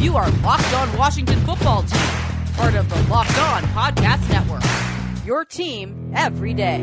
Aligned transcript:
You 0.00 0.16
are 0.16 0.30
Locked 0.42 0.72
On 0.74 0.96
Washington 0.98 1.40
Football 1.40 1.82
Team, 1.82 2.00
part 2.54 2.74
of 2.74 2.88
the 2.88 3.02
Locked 3.10 3.38
On 3.38 3.62
Podcast 3.64 4.28
Network. 4.30 4.62
Your 5.26 5.44
team 5.44 6.12
every 6.14 6.54
day. 6.54 6.82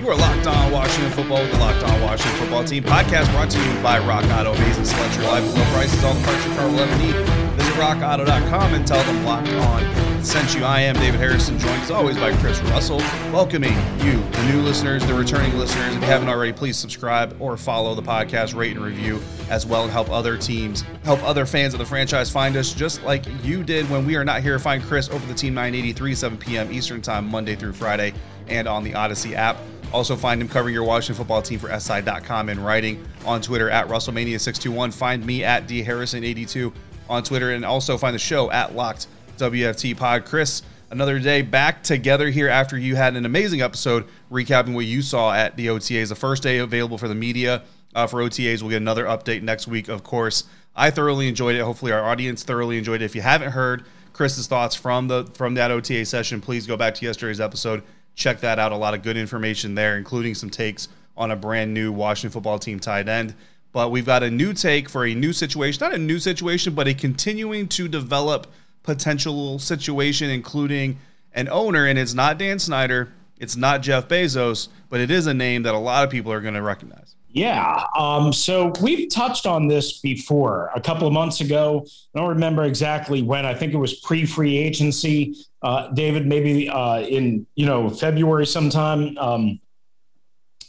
You 0.00 0.08
are 0.08 0.16
locked 0.16 0.46
on 0.46 0.72
Washington 0.72 1.10
football 1.12 1.42
with 1.42 1.50
the 1.50 1.58
Locked 1.58 1.82
On 1.82 2.00
Washington 2.02 2.38
Football 2.40 2.64
Team 2.64 2.84
podcast 2.84 3.30
brought 3.32 3.50
to 3.50 3.58
you 3.58 3.82
by 3.82 3.98
Rock 3.98 4.24
Auto. 4.26 4.52
Amazing 4.54 4.84
selection, 4.84 5.22
reliable 5.22 5.48
low 5.48 5.64
prices, 5.72 6.02
all 6.04 6.14
the 6.14 6.24
parts 6.24 6.46
your 6.46 6.54
car 6.54 6.68
will 6.68 6.80
ever 6.80 6.96
need. 6.98 7.39
Rockauto.com 7.72 8.74
and 8.74 8.86
tell 8.86 9.02
them 9.04 9.24
Locked 9.24 9.48
On 9.48 10.10
sent 10.24 10.54
you. 10.54 10.64
I 10.64 10.80
am 10.80 10.94
David 10.96 11.18
Harrison, 11.18 11.58
joined 11.58 11.82
as 11.82 11.90
always 11.90 12.16
by 12.16 12.36
Chris 12.36 12.60
Russell, 12.64 12.98
welcoming 13.32 13.72
you, 14.04 14.20
the 14.30 14.52
new 14.52 14.60
listeners, 14.60 15.04
the 15.06 15.14
returning 15.14 15.56
listeners. 15.56 15.94
If 15.94 16.02
you 16.02 16.06
haven't 16.06 16.28
already, 16.28 16.52
please 16.52 16.76
subscribe 16.76 17.34
or 17.40 17.56
follow 17.56 17.94
the 17.94 18.02
podcast, 18.02 18.54
rate 18.54 18.76
and 18.76 18.84
review 18.84 19.20
as 19.48 19.64
well, 19.64 19.84
and 19.84 19.92
help 19.92 20.10
other 20.10 20.36
teams, 20.36 20.82
help 21.04 21.22
other 21.22 21.46
fans 21.46 21.72
of 21.72 21.78
the 21.78 21.86
franchise 21.86 22.30
find 22.30 22.56
us 22.56 22.74
just 22.74 23.02
like 23.02 23.24
you 23.42 23.62
did 23.64 23.88
when 23.88 24.06
we 24.06 24.16
are 24.16 24.24
not 24.24 24.42
here. 24.42 24.58
Find 24.58 24.82
Chris 24.82 25.08
over 25.08 25.26
the 25.26 25.34
Team 25.34 25.54
983, 25.54 26.14
7 26.14 26.38
p.m. 26.38 26.70
Eastern 26.70 27.00
Time, 27.00 27.26
Monday 27.26 27.56
through 27.56 27.72
Friday, 27.72 28.12
and 28.46 28.68
on 28.68 28.84
the 28.84 28.94
Odyssey 28.94 29.34
app. 29.34 29.56
Also, 29.92 30.16
find 30.16 30.40
him 30.40 30.48
covering 30.48 30.74
your 30.74 30.84
Washington 30.84 31.16
football 31.16 31.42
team 31.42 31.58
for 31.58 31.76
SI.com 31.78 32.48
and 32.48 32.64
writing 32.64 33.04
on 33.24 33.40
Twitter 33.40 33.70
at 33.70 33.88
Russellmania621. 33.88 34.94
Find 34.94 35.24
me 35.24 35.42
at 35.42 35.66
DHarrison82 35.66 36.72
on 37.10 37.22
Twitter 37.22 37.50
and 37.50 37.64
also 37.64 37.98
find 37.98 38.14
the 38.14 38.18
show 38.18 38.50
at 38.50 38.74
Locked 38.74 39.06
WFT 39.36 39.96
Pod. 39.96 40.24
Chris, 40.24 40.62
another 40.90 41.18
day 41.18 41.42
back 41.42 41.82
together 41.82 42.30
here 42.30 42.48
after 42.48 42.78
you 42.78 42.96
had 42.96 43.16
an 43.16 43.26
amazing 43.26 43.60
episode 43.60 44.06
recapping 44.30 44.72
what 44.72 44.86
you 44.86 45.02
saw 45.02 45.32
at 45.32 45.56
the 45.56 45.66
OTAs. 45.66 46.08
The 46.08 46.14
first 46.14 46.42
day 46.42 46.58
available 46.58 46.96
for 46.96 47.08
the 47.08 47.14
media 47.14 47.62
uh, 47.94 48.06
for 48.06 48.20
OTAs. 48.20 48.62
We'll 48.62 48.70
get 48.70 48.78
another 48.78 49.04
update 49.04 49.42
next 49.42 49.68
week, 49.68 49.88
of 49.88 50.02
course. 50.02 50.44
I 50.74 50.90
thoroughly 50.90 51.28
enjoyed 51.28 51.56
it. 51.56 51.62
Hopefully, 51.62 51.92
our 51.92 52.04
audience 52.04 52.44
thoroughly 52.44 52.78
enjoyed 52.78 53.02
it. 53.02 53.04
If 53.04 53.14
you 53.14 53.20
haven't 53.22 53.50
heard 53.50 53.84
Chris's 54.14 54.46
thoughts 54.46 54.74
from 54.74 55.08
the 55.08 55.24
from 55.34 55.54
that 55.54 55.70
OTA 55.70 56.06
session, 56.06 56.40
please 56.40 56.66
go 56.66 56.76
back 56.76 56.94
to 56.94 57.04
yesterday's 57.04 57.40
episode 57.40 57.82
check 58.14 58.40
that 58.40 58.58
out. 58.58 58.72
A 58.72 58.76
lot 58.76 58.94
of 58.94 59.02
good 59.02 59.16
information 59.16 59.74
there, 59.74 59.96
including 59.96 60.34
some 60.34 60.50
takes 60.50 60.88
on 61.16 61.30
a 61.30 61.36
brand 61.36 61.74
new 61.74 61.92
Washington 61.92 62.30
football 62.30 62.58
team 62.58 62.78
tight 62.78 63.08
end. 63.08 63.34
But 63.72 63.90
we've 63.90 64.06
got 64.06 64.22
a 64.22 64.30
new 64.30 64.52
take 64.52 64.88
for 64.88 65.06
a 65.06 65.14
new 65.14 65.32
situation, 65.32 65.80
not 65.80 65.94
a 65.94 65.98
new 65.98 66.18
situation, 66.18 66.74
but 66.74 66.88
a 66.88 66.94
continuing 66.94 67.68
to 67.68 67.88
develop 67.88 68.48
potential 68.82 69.58
situation, 69.58 70.30
including 70.30 70.98
an 71.32 71.48
owner. 71.48 71.86
And 71.86 71.98
it's 71.98 72.14
not 72.14 72.38
Dan 72.38 72.58
Snyder, 72.58 73.12
it's 73.38 73.56
not 73.56 73.82
Jeff 73.82 74.08
Bezos, 74.08 74.68
but 74.88 75.00
it 75.00 75.10
is 75.10 75.26
a 75.26 75.34
name 75.34 75.62
that 75.62 75.74
a 75.74 75.78
lot 75.78 76.04
of 76.04 76.10
people 76.10 76.32
are 76.32 76.40
going 76.40 76.54
to 76.54 76.62
recognize. 76.62 77.14
Yeah. 77.32 77.84
Um, 77.96 78.32
so 78.32 78.72
we've 78.82 79.08
touched 79.08 79.46
on 79.46 79.68
this 79.68 80.00
before 80.00 80.70
a 80.74 80.80
couple 80.80 81.06
of 81.06 81.12
months 81.12 81.40
ago. 81.40 81.86
I 82.14 82.18
don't 82.18 82.28
remember 82.28 82.64
exactly 82.64 83.22
when. 83.22 83.46
I 83.46 83.54
think 83.54 83.72
it 83.72 83.76
was 83.76 83.94
pre 84.00 84.26
free 84.26 84.56
agency. 84.56 85.36
Uh, 85.62 85.88
David, 85.92 86.26
maybe 86.26 86.68
uh, 86.68 87.00
in 87.00 87.46
you 87.54 87.66
know 87.66 87.88
February 87.88 88.46
sometime. 88.46 89.16
Um, 89.18 89.60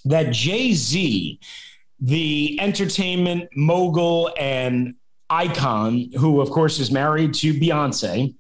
that 0.06 0.32
Jay 0.32 0.74
Z, 0.74 1.40
the 2.02 2.60
entertainment 2.60 3.50
mogul 3.56 4.32
and 4.38 4.96
icon, 5.30 6.10
who 6.18 6.42
of 6.42 6.50
course 6.50 6.80
is 6.80 6.92
married 6.92 7.34
to 7.36 7.54
Beyonce, 7.54 8.36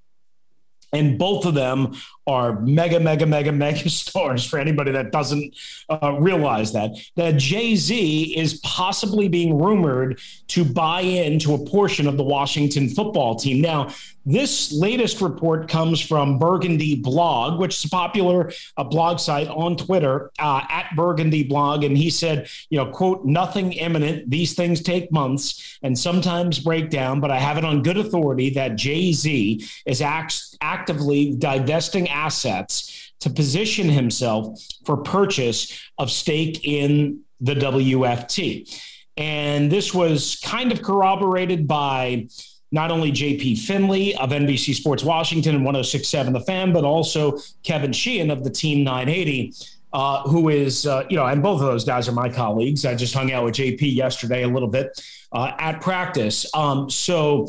and 0.93 1.17
both 1.17 1.45
of 1.45 1.53
them 1.53 1.93
are 2.31 2.59
mega, 2.61 2.99
mega, 2.99 3.25
mega, 3.25 3.51
mega 3.51 3.89
stars 4.01 4.45
for 4.45 4.57
anybody 4.57 4.91
that 4.91 5.11
doesn't 5.11 5.55
uh, 5.89 6.17
realize 6.19 6.71
that. 6.73 6.91
That 7.15 7.37
Jay 7.37 7.75
Z 7.75 8.37
is 8.37 8.59
possibly 8.61 9.27
being 9.27 9.57
rumored 9.61 10.19
to 10.47 10.63
buy 10.63 11.01
into 11.01 11.53
a 11.53 11.65
portion 11.65 12.07
of 12.07 12.17
the 12.17 12.23
Washington 12.23 12.89
football 12.89 13.35
team. 13.35 13.61
Now, 13.61 13.89
this 14.25 14.71
latest 14.71 15.19
report 15.19 15.67
comes 15.67 15.99
from 15.99 16.37
Burgundy 16.37 16.95
Blog, 16.95 17.59
which 17.59 17.77
is 17.77 17.85
a 17.85 17.89
popular 17.89 18.51
uh, 18.77 18.83
blog 18.83 19.19
site 19.19 19.47
on 19.47 19.75
Twitter 19.75 20.31
uh, 20.37 20.63
at 20.69 20.95
Burgundy 20.95 21.43
Blog. 21.43 21.83
And 21.83 21.97
he 21.97 22.09
said, 22.11 22.47
you 22.69 22.77
know, 22.77 22.85
quote, 22.85 23.25
nothing 23.25 23.73
imminent. 23.73 24.29
These 24.29 24.53
things 24.53 24.81
take 24.81 25.11
months 25.11 25.79
and 25.81 25.97
sometimes 25.97 26.59
break 26.59 26.91
down, 26.91 27.19
but 27.19 27.31
I 27.31 27.39
have 27.39 27.57
it 27.57 27.65
on 27.65 27.81
good 27.81 27.97
authority 27.97 28.51
that 28.51 28.75
Jay 28.75 29.11
Z 29.11 29.65
is 29.87 30.01
act- 30.01 30.57
actively 30.61 31.33
divesting 31.35 32.07
assets 32.25 33.13
to 33.21 33.29
position 33.29 33.89
himself 33.89 34.59
for 34.85 34.97
purchase 34.97 35.79
of 35.97 36.09
stake 36.09 36.65
in 36.67 37.21
the 37.39 37.55
WFT. 37.55 38.69
And 39.17 39.71
this 39.71 39.93
was 39.93 40.39
kind 40.43 40.71
of 40.71 40.81
corroborated 40.81 41.67
by 41.67 42.27
not 42.71 42.89
only 42.89 43.11
JP 43.11 43.59
Finley 43.59 44.15
of 44.15 44.29
NBC 44.29 44.73
Sports 44.73 45.03
Washington 45.03 45.55
and 45.55 45.65
1067 45.65 46.33
The 46.33 46.39
Fan, 46.41 46.71
but 46.71 46.83
also 46.83 47.37
Kevin 47.63 47.91
Sheehan 47.91 48.31
of 48.31 48.43
the 48.43 48.49
Team 48.49 48.83
980. 48.83 49.53
Uh, 49.93 50.21
who 50.21 50.47
is, 50.47 50.87
uh, 50.87 51.03
you 51.09 51.17
know, 51.17 51.25
and 51.25 51.43
both 51.43 51.59
of 51.59 51.67
those 51.67 51.83
guys 51.83 52.07
are 52.07 52.13
my 52.13 52.29
colleagues. 52.29 52.85
I 52.85 52.95
just 52.95 53.13
hung 53.13 53.33
out 53.33 53.43
with 53.43 53.55
JP 53.55 53.93
yesterday 53.93 54.43
a 54.43 54.47
little 54.47 54.69
bit 54.69 54.87
uh, 55.33 55.51
at 55.59 55.81
practice. 55.81 56.45
Um, 56.55 56.89
so 56.89 57.45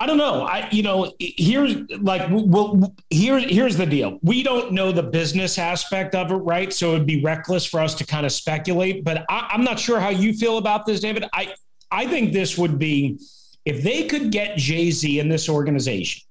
I 0.00 0.06
don't 0.06 0.18
know. 0.18 0.42
I, 0.42 0.68
you 0.72 0.82
know, 0.82 1.12
here's 1.20 1.76
like, 2.00 2.28
well, 2.30 2.94
here, 3.10 3.38
here's 3.38 3.76
the 3.76 3.86
deal. 3.86 4.18
We 4.22 4.42
don't 4.42 4.72
know 4.72 4.90
the 4.90 5.04
business 5.04 5.56
aspect 5.56 6.14
of 6.14 6.32
it, 6.32 6.36
right? 6.36 6.72
So 6.72 6.94
it'd 6.94 7.06
be 7.06 7.22
reckless 7.22 7.64
for 7.64 7.80
us 7.80 7.94
to 7.96 8.06
kind 8.06 8.26
of 8.26 8.32
speculate. 8.32 9.04
But 9.04 9.24
I, 9.28 9.48
I'm 9.52 9.62
not 9.62 9.78
sure 9.78 10.00
how 10.00 10.08
you 10.08 10.34
feel 10.34 10.58
about 10.58 10.84
this, 10.84 11.00
David. 11.00 11.24
I, 11.32 11.54
I 11.90 12.06
think 12.06 12.32
this 12.32 12.58
would 12.58 12.78
be 12.78 13.18
if 13.64 13.82
they 13.82 14.06
could 14.06 14.30
get 14.30 14.56
Jay 14.56 14.90
Z 14.90 15.20
in 15.20 15.28
this 15.28 15.48
organization, 15.48 16.22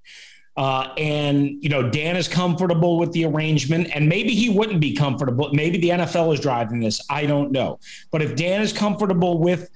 uh, 0.56 0.94
and 0.98 1.64
you 1.64 1.70
know 1.70 1.90
Dan 1.90 2.16
is 2.16 2.28
comfortable 2.28 3.00
with 3.00 3.12
the 3.14 3.26
arrangement, 3.26 3.90
and 3.94 4.08
maybe 4.08 4.36
he 4.36 4.50
wouldn't 4.50 4.82
be 4.82 4.94
comfortable. 4.94 5.50
Maybe 5.54 5.78
the 5.78 5.90
NFL 5.90 6.34
is 6.34 6.40
driving 6.40 6.80
this. 6.80 7.02
I 7.10 7.26
don't 7.26 7.52
know. 7.52 7.80
But 8.12 8.22
if 8.22 8.36
Dan 8.36 8.62
is 8.62 8.74
comfortable 8.74 9.40
with 9.40 9.70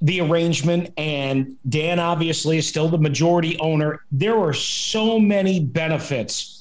the 0.00 0.20
arrangement, 0.20 0.92
and 0.96 1.56
Dan 1.68 1.98
obviously 1.98 2.58
is 2.58 2.68
still 2.68 2.88
the 2.88 2.98
majority 2.98 3.58
owner, 3.58 4.04
there 4.12 4.38
are 4.38 4.52
so 4.52 5.18
many 5.18 5.60
benefits 5.60 6.57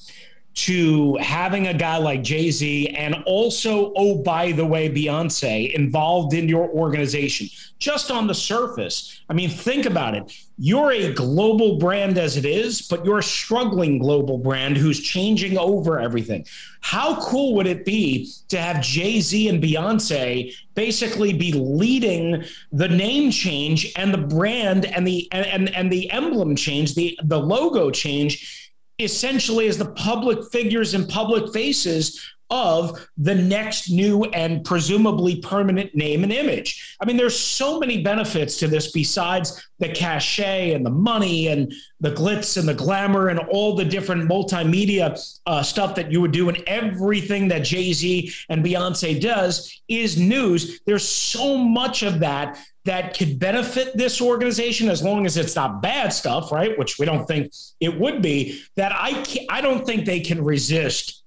to 0.57 1.15
having 1.17 1.67
a 1.67 1.73
guy 1.73 1.97
like 1.97 2.23
Jay 2.23 2.49
Z 2.49 2.87
and 2.87 3.23
also, 3.27 3.93
oh, 3.95 4.15
by 4.15 4.51
the 4.51 4.65
way, 4.65 4.89
Beyonce 4.89 5.71
involved 5.71 6.33
in 6.33 6.49
your 6.49 6.67
organization, 6.69 7.47
just 7.77 8.09
on 8.09 8.25
the 8.25 8.33
surface. 8.33 9.21
I 9.29 9.33
mean, 9.33 9.51
think 9.51 9.85
about 9.85 10.15
it. 10.15 10.35
You're 10.57 10.93
a 10.93 11.13
global 11.13 11.77
brand 11.77 12.17
as 12.17 12.37
it 12.37 12.45
is, 12.45 12.81
but 12.81 13.05
you're 13.05 13.19
a 13.19 13.23
struggling 13.23 13.99
global 13.99 14.39
brand 14.39 14.77
who's 14.77 14.99
changing 14.99 15.59
over 15.59 15.99
everything. 15.99 16.43
How 16.81 17.21
cool 17.21 17.53
would 17.53 17.67
it 17.67 17.85
be 17.85 18.31
to 18.47 18.59
have 18.59 18.81
Jay 18.81 19.21
Z 19.21 19.49
and 19.49 19.61
Beyonce 19.61 20.55
basically 20.73 21.33
be 21.33 21.51
leading 21.53 22.43
the 22.71 22.87
name 22.87 23.29
change 23.29 23.93
and 23.95 24.11
the 24.11 24.17
brand 24.17 24.85
and 24.85 25.05
the 25.05 25.27
and, 25.31 25.45
and, 25.45 25.75
and 25.75 25.91
the 25.91 26.09
emblem 26.09 26.55
change, 26.55 26.95
the, 26.95 27.15
the 27.25 27.39
logo 27.39 27.91
change? 27.91 28.63
Essentially 28.99 29.67
as 29.67 29.77
the 29.77 29.91
public 29.91 30.39
figures 30.51 30.93
and 30.93 31.07
public 31.07 31.53
faces 31.53 32.19
of 32.49 33.07
the 33.17 33.35
next 33.35 33.89
new 33.89 34.23
and 34.25 34.63
presumably 34.63 35.41
permanent 35.41 35.93
name 35.93 36.23
and 36.23 36.31
image. 36.31 36.95
I 37.01 37.05
mean, 37.05 37.17
there's 37.17 37.37
so 37.37 37.77
many 37.77 38.01
benefits 38.01 38.57
to 38.59 38.67
this 38.67 38.91
besides 38.91 39.61
the 39.79 39.89
cachet 39.89 40.73
and 40.73 40.85
the 40.85 40.91
money 40.91 41.47
and 41.47 41.73
the 41.99 42.11
glitz 42.11 42.57
and 42.57 42.67
the 42.67 42.73
glamour 42.73 43.27
and 43.27 43.39
all 43.39 43.75
the 43.75 43.83
different 43.83 44.29
multimedia 44.29 45.19
uh, 45.45 45.61
stuff 45.61 45.93
that 45.95 46.11
you 46.11 46.21
would 46.21 46.31
do 46.31 46.47
and 46.47 46.63
everything 46.67 47.49
that 47.49 47.65
Jay 47.65 47.91
Z 47.91 48.31
and 48.49 48.63
Beyonce 48.63 49.19
does 49.19 49.81
is 49.89 50.17
news. 50.17 50.79
There's 50.85 51.07
so 51.07 51.57
much 51.57 52.01
of 52.03 52.19
that 52.19 52.59
that 52.87 53.17
could 53.17 53.37
benefit 53.37 53.95
this 53.95 54.21
organization 54.21 54.89
as 54.89 55.03
long 55.03 55.25
as 55.25 55.35
it's 55.35 55.55
not 55.55 55.81
bad 55.81 56.13
stuff, 56.13 56.51
right? 56.51 56.77
Which 56.79 56.97
we 56.97 57.05
don't 57.05 57.27
think 57.27 57.53
it 57.79 57.99
would 57.99 58.21
be. 58.21 58.63
That 58.75 58.91
I 58.93 59.23
I 59.49 59.61
don't 59.61 59.85
think 59.85 60.05
they 60.05 60.21
can 60.21 60.43
resist 60.43 61.23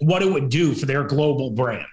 what 0.00 0.22
it 0.22 0.30
would 0.30 0.48
do 0.48 0.74
for 0.74 0.86
their 0.86 1.02
global 1.04 1.50
brand. 1.50 1.86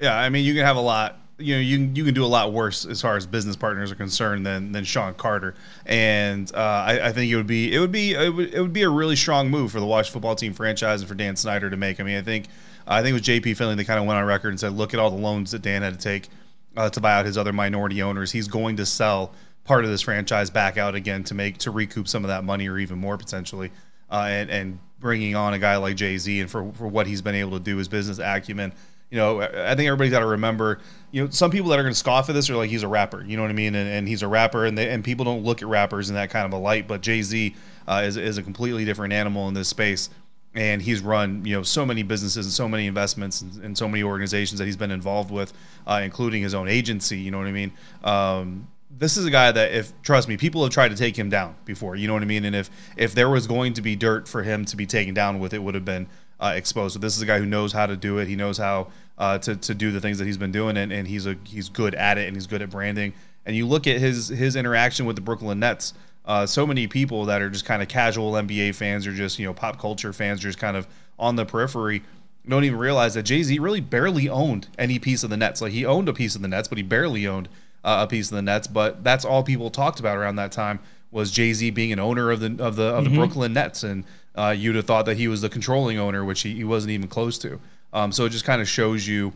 Yeah, 0.00 0.18
I 0.18 0.30
mean, 0.30 0.44
you 0.44 0.54
can 0.54 0.64
have 0.64 0.76
a 0.76 0.80
lot 0.80 1.18
you 1.38 1.54
know 1.54 1.60
you 1.60 1.78
you 1.94 2.04
can 2.04 2.14
do 2.14 2.24
a 2.24 2.26
lot 2.26 2.54
worse 2.54 2.86
as 2.86 3.02
far 3.02 3.16
as 3.16 3.26
business 3.26 3.56
partners 3.56 3.92
are 3.92 3.96
concerned 3.96 4.46
than 4.46 4.72
than 4.72 4.84
Sean 4.84 5.12
Carter, 5.12 5.54
and 5.84 6.50
uh, 6.54 6.58
I, 6.58 7.08
I, 7.08 7.12
think 7.12 7.30
it 7.30 7.36
would 7.36 7.46
be 7.46 7.74
it 7.74 7.78
would 7.78 7.92
be 7.92 8.14
it 8.14 8.34
would, 8.34 8.54
it 8.54 8.60
would 8.60 8.72
be 8.72 8.82
a 8.82 8.88
really 8.88 9.16
strong 9.16 9.50
move 9.50 9.70
for 9.70 9.80
the 9.80 9.86
Washington 9.86 10.14
Football 10.14 10.36
Team 10.36 10.54
franchise 10.54 11.02
and 11.02 11.08
for 11.08 11.14
Dan 11.14 11.36
Snyder 11.36 11.68
to 11.68 11.76
make. 11.76 12.00
I 12.00 12.04
mean, 12.04 12.16
I 12.16 12.22
think 12.22 12.46
I 12.86 13.02
think 13.02 13.14
with 13.14 13.24
JP 13.24 13.56
Finley 13.58 13.74
they 13.74 13.84
kind 13.84 14.00
of 14.00 14.06
went 14.06 14.18
on 14.18 14.24
record 14.24 14.48
and 14.48 14.58
said, 14.58 14.72
look 14.72 14.94
at 14.94 15.00
all 15.00 15.10
the 15.10 15.16
loans 15.16 15.50
that 15.50 15.60
Dan 15.60 15.82
had 15.82 15.92
to 15.92 16.00
take 16.02 16.30
uh, 16.76 16.90
to 16.90 17.00
buy 17.00 17.14
out 17.14 17.26
his 17.26 17.38
other 17.38 17.52
minority 17.52 18.02
owners. 18.02 18.32
He's 18.32 18.48
going 18.48 18.76
to 18.76 18.86
sell 18.86 19.32
part 19.64 19.84
of 19.84 19.90
this 19.90 20.02
franchise 20.02 20.50
back 20.50 20.76
out 20.76 20.94
again 20.94 21.24
to 21.24 21.34
make 21.34 21.58
to 21.58 21.70
recoup 21.70 22.08
some 22.08 22.24
of 22.24 22.28
that 22.28 22.44
money 22.44 22.68
or 22.68 22.78
even 22.78 22.98
more 22.98 23.16
potentially, 23.16 23.70
uh, 24.10 24.26
and 24.28 24.50
and 24.50 24.78
bringing 24.98 25.34
on 25.34 25.54
a 25.54 25.58
guy 25.58 25.76
like 25.76 25.96
Jay 25.96 26.18
Z 26.18 26.40
and 26.40 26.50
for 26.50 26.72
for 26.72 26.86
what 26.86 27.06
he's 27.06 27.22
been 27.22 27.34
able 27.34 27.52
to 27.52 27.60
do, 27.60 27.76
his 27.76 27.88
business 27.88 28.18
acumen 28.18 28.72
you 29.10 29.18
know, 29.18 29.40
I 29.40 29.74
think 29.74 29.86
everybody's 29.86 30.10
got 30.10 30.20
to 30.20 30.26
remember, 30.26 30.80
you 31.12 31.22
know, 31.22 31.30
some 31.30 31.50
people 31.50 31.70
that 31.70 31.78
are 31.78 31.82
going 31.82 31.92
to 31.92 31.98
scoff 31.98 32.28
at 32.28 32.34
this 32.34 32.50
are 32.50 32.56
like, 32.56 32.70
he's 32.70 32.82
a 32.82 32.88
rapper, 32.88 33.24
you 33.24 33.36
know 33.36 33.42
what 33.42 33.50
I 33.50 33.54
mean? 33.54 33.74
And, 33.74 33.88
and 33.88 34.08
he's 34.08 34.22
a 34.22 34.28
rapper, 34.28 34.64
and 34.64 34.76
they, 34.76 34.90
and 34.90 35.04
people 35.04 35.24
don't 35.24 35.44
look 35.44 35.62
at 35.62 35.68
rappers 35.68 36.08
in 36.08 36.16
that 36.16 36.30
kind 36.30 36.44
of 36.44 36.52
a 36.52 36.60
light. 36.60 36.88
But 36.88 37.02
Jay 37.02 37.22
Z 37.22 37.54
uh, 37.86 38.02
is 38.04 38.16
is 38.16 38.36
a 38.36 38.42
completely 38.42 38.84
different 38.84 39.12
animal 39.12 39.46
in 39.48 39.54
this 39.54 39.68
space, 39.68 40.10
and 40.56 40.82
he's 40.82 41.00
run 41.00 41.44
you 41.44 41.54
know 41.54 41.62
so 41.62 41.84
many 41.86 42.02
businesses 42.02 42.46
and 42.46 42.52
so 42.52 42.68
many 42.68 42.86
investments 42.86 43.42
and, 43.42 43.62
and 43.62 43.78
so 43.78 43.86
many 43.86 44.02
organizations 44.02 44.58
that 44.58 44.64
he's 44.64 44.76
been 44.76 44.90
involved 44.90 45.30
with, 45.30 45.52
uh, 45.86 46.00
including 46.02 46.42
his 46.42 46.54
own 46.54 46.68
agency. 46.68 47.18
You 47.18 47.30
know 47.30 47.38
what 47.38 47.46
I 47.46 47.52
mean? 47.52 47.72
Um, 48.02 48.68
this 48.98 49.16
is 49.16 49.26
a 49.26 49.30
guy 49.30 49.52
that 49.52 49.72
if 49.72 49.92
trust 50.02 50.28
me 50.28 50.36
people 50.36 50.62
have 50.62 50.72
tried 50.72 50.88
to 50.88 50.96
take 50.96 51.18
him 51.18 51.28
down 51.28 51.54
before 51.66 51.96
you 51.96 52.06
know 52.06 52.14
what 52.14 52.22
i 52.22 52.24
mean 52.24 52.46
and 52.46 52.56
if 52.56 52.70
if 52.96 53.14
there 53.14 53.28
was 53.28 53.46
going 53.46 53.74
to 53.74 53.82
be 53.82 53.94
dirt 53.94 54.26
for 54.26 54.42
him 54.42 54.64
to 54.64 54.74
be 54.74 54.86
taken 54.86 55.12
down 55.12 55.38
with 55.38 55.52
it 55.52 55.58
would 55.58 55.74
have 55.74 55.84
been 55.84 56.06
uh, 56.40 56.52
exposed. 56.54 56.94
So 56.94 56.98
this 56.98 57.16
is 57.16 57.22
a 57.22 57.26
guy 57.26 57.38
who 57.38 57.46
knows 57.46 57.72
how 57.72 57.86
to 57.86 57.96
do 57.96 58.18
it. 58.18 58.28
He 58.28 58.36
knows 58.36 58.58
how 58.58 58.88
uh, 59.18 59.38
to, 59.38 59.56
to 59.56 59.74
do 59.74 59.90
the 59.92 60.00
things 60.00 60.18
that 60.18 60.26
he's 60.26 60.36
been 60.36 60.52
doing, 60.52 60.76
and, 60.76 60.92
and 60.92 61.08
he's 61.08 61.26
a 61.26 61.36
he's 61.44 61.68
good 61.68 61.94
at 61.94 62.18
it, 62.18 62.26
and 62.26 62.36
he's 62.36 62.46
good 62.46 62.62
at 62.62 62.70
branding. 62.70 63.14
And 63.44 63.56
you 63.56 63.66
look 63.66 63.86
at 63.86 63.98
his 63.98 64.28
his 64.28 64.56
interaction 64.56 65.06
with 65.06 65.16
the 65.16 65.22
Brooklyn 65.22 65.60
Nets. 65.60 65.94
Uh, 66.26 66.44
so 66.44 66.66
many 66.66 66.86
people 66.88 67.26
that 67.26 67.40
are 67.40 67.50
just 67.50 67.64
kind 67.64 67.82
of 67.82 67.88
casual 67.88 68.32
NBA 68.32 68.74
fans 68.74 69.06
or 69.06 69.12
just 69.12 69.38
you 69.38 69.46
know 69.46 69.54
pop 69.54 69.78
culture 69.78 70.12
fans, 70.12 70.40
just 70.40 70.58
kind 70.58 70.76
of 70.76 70.88
on 71.18 71.36
the 71.36 71.46
periphery, 71.46 72.02
don't 72.48 72.64
even 72.64 72.78
realize 72.78 73.14
that 73.14 73.24
Jay 73.24 73.42
Z 73.42 73.58
really 73.58 73.80
barely 73.80 74.28
owned 74.28 74.68
any 74.78 74.98
piece 74.98 75.22
of 75.22 75.30
the 75.30 75.36
Nets. 75.36 75.60
Like 75.60 75.72
he 75.72 75.84
owned 75.84 76.08
a 76.08 76.12
piece 76.12 76.34
of 76.34 76.42
the 76.42 76.48
Nets, 76.48 76.68
but 76.68 76.78
he 76.78 76.84
barely 76.84 77.26
owned 77.26 77.48
uh, 77.84 78.04
a 78.06 78.10
piece 78.10 78.30
of 78.30 78.36
the 78.36 78.42
Nets. 78.42 78.66
But 78.66 79.04
that's 79.04 79.24
all 79.24 79.42
people 79.42 79.70
talked 79.70 80.00
about 80.00 80.16
around 80.16 80.36
that 80.36 80.52
time 80.52 80.80
was 81.10 81.30
Jay 81.30 81.52
Z 81.52 81.70
being 81.70 81.92
an 81.92 81.98
owner 81.98 82.30
of 82.30 82.40
the 82.40 82.62
of 82.62 82.76
the 82.76 82.84
of 82.84 83.04
the 83.04 83.10
mm-hmm. 83.10 83.18
Brooklyn 83.18 83.52
Nets, 83.52 83.82
and 83.82 84.04
uh, 84.34 84.54
you'd 84.56 84.76
have 84.76 84.86
thought 84.86 85.06
that 85.06 85.16
he 85.16 85.28
was 85.28 85.40
the 85.40 85.48
controlling 85.48 85.98
owner, 85.98 86.24
which 86.24 86.42
he, 86.42 86.54
he 86.54 86.64
wasn't 86.64 86.90
even 86.90 87.08
close 87.08 87.38
to. 87.38 87.60
Um, 87.92 88.12
so 88.12 88.24
it 88.24 88.30
just 88.30 88.44
kind 88.44 88.60
of 88.60 88.68
shows 88.68 89.06
you 89.06 89.32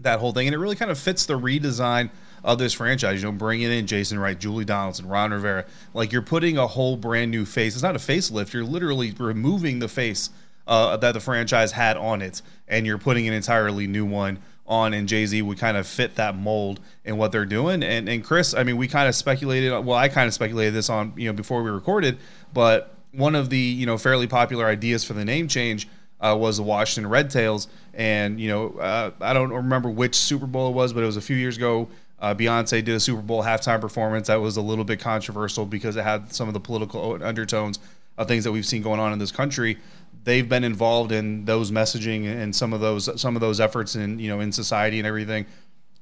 that 0.00 0.18
whole 0.18 0.32
thing, 0.32 0.46
and 0.46 0.54
it 0.54 0.58
really 0.58 0.76
kind 0.76 0.90
of 0.90 0.98
fits 0.98 1.26
the 1.26 1.38
redesign 1.38 2.10
of 2.44 2.58
this 2.58 2.72
franchise. 2.72 3.22
You 3.22 3.28
know, 3.28 3.32
bringing 3.32 3.70
in 3.70 3.86
Jason 3.86 4.18
Wright, 4.18 4.38
Julie 4.38 4.64
Donaldson, 4.64 5.08
Ron 5.08 5.32
Rivera, 5.32 5.64
like 5.94 6.12
you're 6.12 6.22
putting 6.22 6.58
a 6.58 6.66
whole 6.66 6.96
brand 6.96 7.30
new 7.30 7.44
face. 7.44 7.74
It's 7.74 7.82
not 7.82 7.96
a 7.96 8.00
facelift. 8.00 8.52
You're 8.52 8.64
literally 8.64 9.12
removing 9.12 9.78
the 9.78 9.88
face 9.88 10.30
uh, 10.66 10.96
that 10.96 11.12
the 11.12 11.20
franchise 11.20 11.72
had 11.72 11.96
on 11.96 12.22
it, 12.22 12.42
and 12.68 12.86
you're 12.86 12.98
putting 12.98 13.28
an 13.28 13.34
entirely 13.34 13.86
new 13.86 14.04
one 14.04 14.38
on. 14.66 14.94
And 14.94 15.08
Jay 15.08 15.26
Z 15.26 15.40
would 15.42 15.58
kind 15.58 15.76
of 15.76 15.86
fit 15.86 16.16
that 16.16 16.36
mold 16.36 16.80
in 17.04 17.16
what 17.16 17.32
they're 17.32 17.46
doing. 17.46 17.82
And 17.82 18.08
and 18.08 18.24
Chris, 18.24 18.54
I 18.54 18.62
mean, 18.62 18.76
we 18.76 18.88
kind 18.88 19.08
of 19.08 19.14
speculated. 19.14 19.70
Well, 19.84 19.98
I 19.98 20.08
kind 20.08 20.26
of 20.26 20.34
speculated 20.34 20.74
this 20.74 20.90
on 20.90 21.12
you 21.16 21.26
know 21.26 21.32
before 21.32 21.62
we 21.62 21.70
recorded, 21.70 22.18
but 22.52 22.92
one 23.12 23.34
of 23.34 23.50
the 23.50 23.58
you 23.58 23.86
know 23.86 23.98
fairly 23.98 24.26
popular 24.26 24.66
ideas 24.66 25.04
for 25.04 25.14
the 25.14 25.24
name 25.24 25.48
change 25.48 25.88
uh, 26.20 26.36
was 26.38 26.56
the 26.56 26.62
Washington 26.62 27.10
Red 27.10 27.30
Tails, 27.30 27.68
and 27.94 28.40
you 28.40 28.48
know 28.48 28.70
uh, 28.78 29.10
I 29.20 29.32
don't 29.32 29.52
remember 29.52 29.90
which 29.90 30.14
Super 30.14 30.46
Bowl 30.46 30.70
it 30.70 30.74
was, 30.74 30.92
but 30.92 31.02
it 31.02 31.06
was 31.06 31.16
a 31.16 31.22
few 31.22 31.36
years 31.36 31.56
ago. 31.56 31.88
Uh, 32.18 32.34
Beyonce 32.34 32.84
did 32.84 32.94
a 32.94 33.00
Super 33.00 33.20
Bowl 33.20 33.42
halftime 33.42 33.80
performance 33.80 34.28
that 34.28 34.40
was 34.40 34.56
a 34.56 34.62
little 34.62 34.84
bit 34.84 35.00
controversial 35.00 35.66
because 35.66 35.96
it 35.96 36.02
had 36.02 36.32
some 36.32 36.48
of 36.48 36.54
the 36.54 36.60
political 36.60 37.22
undertones 37.22 37.78
of 38.16 38.26
things 38.26 38.44
that 38.44 38.52
we've 38.52 38.66
seen 38.66 38.82
going 38.82 39.00
on 39.00 39.12
in 39.12 39.18
this 39.18 39.32
country. 39.32 39.78
They've 40.24 40.48
been 40.48 40.64
involved 40.64 41.12
in 41.12 41.44
those 41.44 41.70
messaging 41.70 42.26
and 42.26 42.56
some 42.56 42.72
of 42.72 42.80
those 42.80 43.20
some 43.20 43.36
of 43.36 43.40
those 43.40 43.60
efforts 43.60 43.94
in 43.94 44.18
you 44.18 44.28
know 44.28 44.40
in 44.40 44.50
society 44.50 44.98
and 44.98 45.06
everything. 45.06 45.46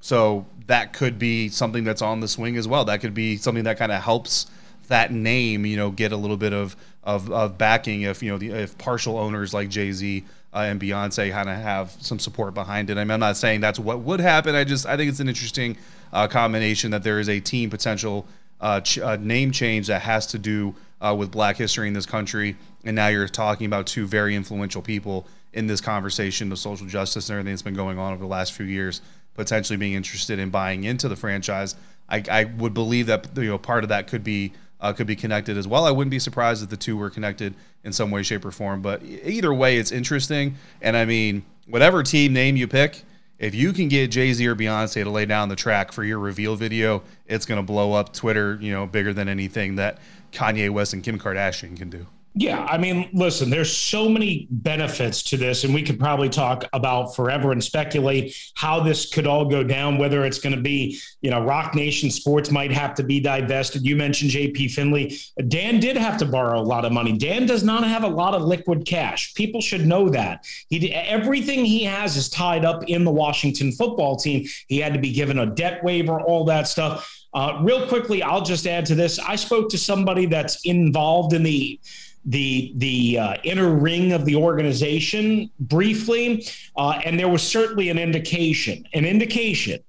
So 0.01 0.47
that 0.67 0.93
could 0.93 1.19
be 1.19 1.49
something 1.49 1.83
that's 1.83 2.03
on 2.03 2.21
the 2.21 2.29
swing 2.29 2.57
as 2.57 2.69
well. 2.69 2.85
That 2.85 3.01
could 3.01 3.15
be 3.15 3.37
something 3.37 3.65
that 3.65 3.79
kind 3.79 3.91
of 3.91 4.03
helps 4.03 4.47
that 4.89 5.13
name, 5.13 5.65
you 5.67 5.77
know, 5.77 5.91
get 5.91 6.13
a 6.13 6.17
little 6.17 6.37
bit 6.37 6.53
of 6.53 6.77
of, 7.03 7.31
of 7.31 7.59
backing 7.59 8.03
if 8.03 8.23
you 8.23 8.31
know 8.31 8.39
the, 8.39 8.51
if 8.51 8.79
partial 8.79 9.19
owners 9.19 9.53
like 9.53 9.69
Jay 9.69 9.93
Z 9.93 10.25
uh, 10.55 10.59
and 10.59 10.81
Beyonce 10.81 11.31
kind 11.31 11.49
of 11.49 11.57
have 11.57 11.91
some 12.01 12.19
support 12.19 12.55
behind 12.55 12.89
it. 12.89 12.97
I 12.97 13.05
mean, 13.05 13.11
I'm 13.11 13.21
not 13.21 13.37
saying 13.37 13.61
that's 13.61 13.79
what 13.79 14.01
would 14.01 14.21
happen. 14.21 14.55
I 14.55 14.65
just 14.65 14.87
I 14.87 14.97
think 14.97 15.11
it's 15.11 15.21
an 15.21 15.29
interesting 15.29 15.77
uh, 16.15 16.29
combination 16.29 16.93
that 16.93 17.03
there 17.03 17.21
is 17.21 17.29
a 17.29 17.41
team 17.41 17.69
potential 17.69 18.27
uh, 18.61 18.81
ch- 18.81 18.99
uh, 18.99 19.17
name 19.17 19.51
change 19.51 19.89
that 19.89 20.01
has 20.01 20.27
to 20.29 20.39
do 20.39 20.75
uh, 21.01 21.15
with 21.15 21.31
Black 21.31 21.57
history 21.57 21.89
in 21.89 21.93
this 21.93 22.07
country, 22.07 22.57
and 22.85 22.97
now 22.97 23.09
you're 23.09 23.29
talking 23.29 23.67
about 23.67 23.87
two 23.87 24.07
very 24.07 24.35
influential 24.35 24.81
people 24.81 25.27
in 25.53 25.67
this 25.67 25.81
conversation 25.81 26.51
of 26.51 26.59
social 26.59 26.87
justice 26.87 27.29
and 27.29 27.35
everything 27.35 27.53
that's 27.53 27.63
been 27.63 27.75
going 27.75 27.99
on 27.99 28.13
over 28.13 28.23
the 28.23 28.29
last 28.29 28.53
few 28.53 28.65
years, 28.65 29.03
potentially 29.35 29.77
being 29.77 29.93
interested 29.93 30.39
in 30.39 30.51
buying 30.51 30.85
into 30.85 31.09
the 31.09 31.17
franchise. 31.17 31.75
I, 32.09 32.23
I 32.31 32.45
would 32.45 32.75
believe 32.75 33.07
that 33.09 33.29
you 33.37 33.49
know 33.49 33.59
part 33.59 33.83
of 33.83 33.89
that 33.89 34.07
could 34.07 34.25
be 34.25 34.53
uh, 34.81 34.93
could 34.93 35.07
be 35.07 35.17
connected 35.17 35.57
as 35.57 35.67
well. 35.67 35.85
I 35.85 35.91
wouldn't 35.91 36.11
be 36.11 36.19
surprised 36.19 36.63
if 36.63 36.71
the 36.71 36.77
two 36.77 36.97
were 36.97 37.11
connected 37.11 37.55
in 37.83 37.93
some 37.93 38.11
way, 38.11 38.23
shape, 38.23 38.45
or 38.45 38.51
form. 38.51 38.83
But 38.83 39.03
either 39.03 39.53
way, 39.53 39.79
it's 39.79 39.91
interesting. 39.91 40.57
And 40.81 40.97
I 40.97 41.05
mean, 41.05 41.45
whatever 41.67 42.03
team 42.03 42.33
name 42.33 42.57
you 42.57 42.69
pick, 42.69 43.03
if 43.45 43.55
you 43.55 43.75
can 43.75 43.89
get 43.89 44.11
Jay 44.11 44.33
Z 44.33 44.47
or 44.47 44.57
Beyonce 44.57 45.05
to 45.05 45.11
lay 45.11 45.27
down 45.27 45.51
the 45.51 45.57
track 45.57 45.93
for 45.93 46.03
your 46.03 46.19
reveal 46.19 46.57
video, 46.57 47.03
it's 47.27 47.45
going 47.45 47.59
to 47.59 47.63
blow 47.63 47.93
up 47.93 48.15
Twitter, 48.15 48.59
you 48.59 48.73
know, 48.73 48.87
bigger 48.87 49.13
than 49.13 49.29
anything 49.29 49.77
that 49.77 49.99
Kanye 50.33 50.71
West 50.71 50.95
and 50.95 51.05
Kim 51.05 51.19
Kardashian 51.19 51.77
can 51.77 51.91
do. 51.91 52.07
Yeah, 52.37 52.65
I 52.65 52.79
mean, 52.79 53.09
listen, 53.13 53.49
there's 53.49 53.75
so 53.75 54.09
many 54.09 54.49
benefits 54.51 55.23
to 55.25 55.37
this, 55.37 55.63
and 55.63 55.73
we 55.73 55.85
could 55.85 56.01
probably 56.01 56.29
talk 56.29 56.65
about 56.73 57.15
forever 57.15 57.53
and 57.53 57.63
speculate 57.63 58.37
how 58.55 58.81
this 58.81 59.09
could 59.09 59.29
all 59.29 59.45
go 59.45 59.63
down, 59.63 59.99
whether 59.99 60.25
it's 60.25 60.41
going 60.41 60.57
to 60.57 60.61
be, 60.61 60.99
you 61.21 61.31
know, 61.31 61.41
Roc 61.45 61.77
Nation 61.77 62.11
Sports 62.11 62.51
might 62.51 62.73
have 62.73 62.93
to 62.97 63.05
be 63.05 63.21
divested. 63.21 63.87
You 63.87 63.95
mentioned 63.95 64.33
JP 64.33 64.73
Finley. 64.73 65.17
Dan 65.47 65.79
did 65.79 65.97
have 65.97 66.17
to 66.19 66.27
borrow 66.27 66.59
a 66.59 66.63
lot 66.63 66.85
of 66.85 66.91
money. 66.91 67.17
Dan 67.17 67.47
does 67.47 67.63
not 67.63 67.85
have 67.85 68.03
a 68.03 68.09
lot 68.09 68.35
of 68.35 68.43
liquid 68.43 68.85
cash. 68.85 69.33
People 69.35 69.61
should 69.61 69.87
know 69.87 70.09
that. 70.09 70.45
He 70.69 70.93
everything 70.93 71.65
he 71.65 71.85
has 71.85 72.17
is 72.17 72.29
tied 72.29 72.65
up 72.65 72.83
in 72.89 73.05
the 73.05 73.13
Washington 73.13 73.71
football 73.71 74.17
team. 74.17 74.45
He 74.67 74.79
had 74.79 74.93
to 74.93 74.99
be 74.99 75.13
given 75.13 75.39
a 75.39 75.47
debt 75.47 75.85
waiver, 75.85 76.21
all 76.21 76.45
that 76.47 76.67
stuff. 76.67 77.09
Uh, 77.33 77.61
real 77.63 77.87
quickly, 77.87 78.25
I'll 78.25 78.43
just 78.43 78.67
add 78.67 78.87
to 78.87 78.97
this. 78.97 79.21
I 79.21 79.37
spoke 79.37 79.69
to 79.71 79.79
somebody 79.79 80.27
that's 80.27 80.65
involved 80.65 81.33
in 81.33 81.45
the 81.45 81.79
the 82.27 82.73
the 82.77 83.19
uh, 83.19 83.35
inner 83.45 83.71
ring 83.71 84.13
of 84.13 84.25
the 84.25 84.37
organization 84.37 85.51
briefly, 85.61 86.47
uh, 86.77 87.01
and 87.05 87.19
there 87.19 87.29
was 87.29 87.43
certainly 87.43 87.91
an 87.91 87.99
indication, 87.99 88.87
an 88.95 89.05
indication, 89.05 89.81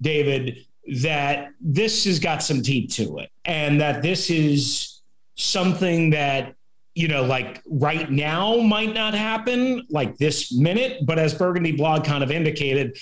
David, 0.00 0.66
that 1.00 1.50
this 1.60 2.04
has 2.04 2.18
got 2.18 2.42
some 2.42 2.62
teeth 2.62 2.94
to 2.94 3.18
it, 3.18 3.30
and 3.44 3.80
that 3.80 4.02
this 4.02 4.30
is 4.30 5.02
something 5.36 6.10
that 6.10 6.54
you 6.94 7.08
know, 7.08 7.24
like 7.24 7.62
right 7.66 8.10
now 8.10 8.56
might 8.56 8.92
not 8.92 9.14
happen 9.14 9.86
like 9.88 10.18
this 10.18 10.52
minute, 10.52 11.06
but 11.06 11.18
as 11.18 11.32
Burgundy 11.32 11.72
Blog 11.72 12.04
kind 12.04 12.22
of 12.22 12.30
indicated, 12.30 12.98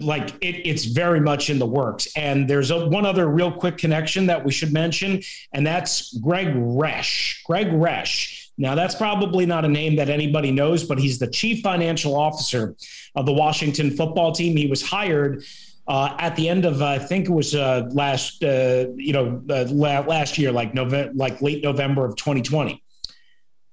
like 0.00 0.30
it, 0.40 0.66
it's 0.66 0.84
very 0.84 1.20
much 1.20 1.50
in 1.50 1.58
the 1.58 1.66
works. 1.66 2.08
And 2.16 2.48
there's 2.48 2.70
a, 2.70 2.88
one 2.88 3.06
other 3.06 3.28
real 3.28 3.50
quick 3.50 3.78
connection 3.78 4.26
that 4.26 4.44
we 4.44 4.52
should 4.52 4.72
mention, 4.72 5.22
and 5.52 5.66
that's 5.66 6.16
Greg 6.18 6.48
Resch. 6.48 7.42
Greg 7.44 7.68
Resch. 7.68 8.48
Now, 8.58 8.74
that's 8.74 8.94
probably 8.94 9.46
not 9.46 9.64
a 9.64 9.68
name 9.68 9.96
that 9.96 10.08
anybody 10.08 10.50
knows, 10.50 10.84
but 10.84 10.98
he's 10.98 11.18
the 11.18 11.28
chief 11.28 11.62
financial 11.62 12.16
officer 12.16 12.74
of 13.14 13.24
the 13.24 13.32
Washington 13.32 13.92
football 13.96 14.32
team. 14.32 14.56
He 14.56 14.66
was 14.66 14.82
hired 14.82 15.44
uh, 15.86 16.14
at 16.18 16.34
the 16.36 16.48
end 16.48 16.64
of, 16.64 16.82
uh, 16.82 16.86
I 16.86 16.98
think 16.98 17.28
it 17.28 17.32
was 17.32 17.54
uh, 17.54 17.88
last, 17.92 18.42
uh, 18.42 18.86
you 18.96 19.12
know, 19.12 19.42
uh, 19.48 19.64
last 19.72 20.38
year, 20.38 20.50
like 20.50 20.74
November, 20.74 21.12
like 21.14 21.40
late 21.40 21.62
November 21.62 22.04
of 22.04 22.16
2020. 22.16 22.82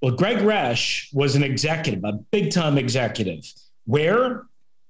Well, 0.00 0.14
Greg 0.14 0.38
Resch 0.38 1.12
was 1.12 1.34
an 1.34 1.42
executive, 1.42 2.04
a 2.04 2.12
big 2.12 2.52
time 2.52 2.78
executive. 2.78 3.52
Where? 3.84 4.44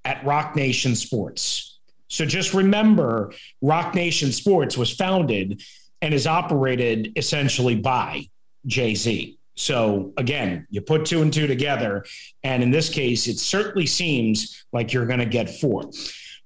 At 0.06 0.25
Roc 0.25 0.54
Nation 0.54 0.94
Sports. 0.94 1.80
So 2.06 2.25
just 2.25 2.54
remember, 2.54 3.32
Roc 3.60 3.92
Nation 3.92 4.30
Sports 4.30 4.78
was 4.78 4.94
founded 4.94 5.60
and 6.00 6.14
is 6.14 6.28
operated 6.28 7.12
essentially 7.16 7.75
by 7.75 8.28
Jay 8.66 8.94
Z. 8.94 9.36
So 9.56 10.12
again, 10.16 10.66
you 10.70 10.80
put 10.80 11.06
two 11.06 11.22
and 11.22 11.32
two 11.32 11.48
together, 11.48 12.04
and 12.44 12.62
in 12.62 12.70
this 12.70 12.88
case, 12.88 13.26
it 13.26 13.38
certainly 13.38 13.86
seems 13.86 14.64
like 14.72 14.92
you're 14.92 15.06
going 15.06 15.18
to 15.18 15.26
get 15.26 15.50
four. 15.50 15.90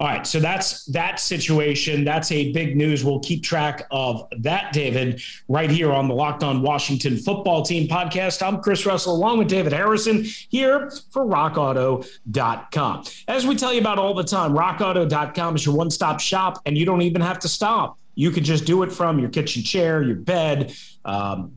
All 0.01 0.07
right, 0.07 0.27
so 0.27 0.41
that's 0.41 0.87
that 0.87 1.21
situation. 1.21 2.05
That's 2.05 2.33
a 2.33 2.53
big 2.53 2.75
news. 2.75 3.05
We'll 3.05 3.21
keep 3.21 3.43
track 3.43 3.87
of 3.91 4.27
that, 4.39 4.73
David, 4.73 5.21
right 5.47 5.71
here 5.71 5.93
on 5.93 6.09
the 6.09 6.15
Locked 6.15 6.43
On 6.43 6.63
Washington 6.63 7.19
Football 7.19 7.63
Team 7.63 7.87
podcast. 7.87 8.41
I'm 8.41 8.63
Chris 8.63 8.87
Russell, 8.87 9.15
along 9.15 9.37
with 9.37 9.49
David 9.49 9.75
Harrison, 9.75 10.25
here 10.25 10.91
for 11.11 11.27
RockAuto.com. 11.27 13.05
As 13.29 13.47
we 13.47 13.55
tell 13.55 13.75
you 13.75 13.81
about 13.83 13.99
all 13.99 14.15
the 14.15 14.25
time, 14.25 14.55
RockAuto.com 14.55 15.57
is 15.57 15.67
your 15.67 15.75
one-stop 15.75 16.19
shop, 16.19 16.63
and 16.65 16.79
you 16.79 16.87
don't 16.87 17.03
even 17.03 17.21
have 17.21 17.39
to 17.41 17.49
stop. 17.49 17.99
You 18.15 18.31
can 18.31 18.43
just 18.43 18.65
do 18.65 18.83
it 18.83 18.91
from 18.91 19.19
your 19.19 19.29
kitchen 19.29 19.63
chair, 19.63 20.03
your 20.03 20.17
bed, 20.17 20.75
um, 21.05 21.53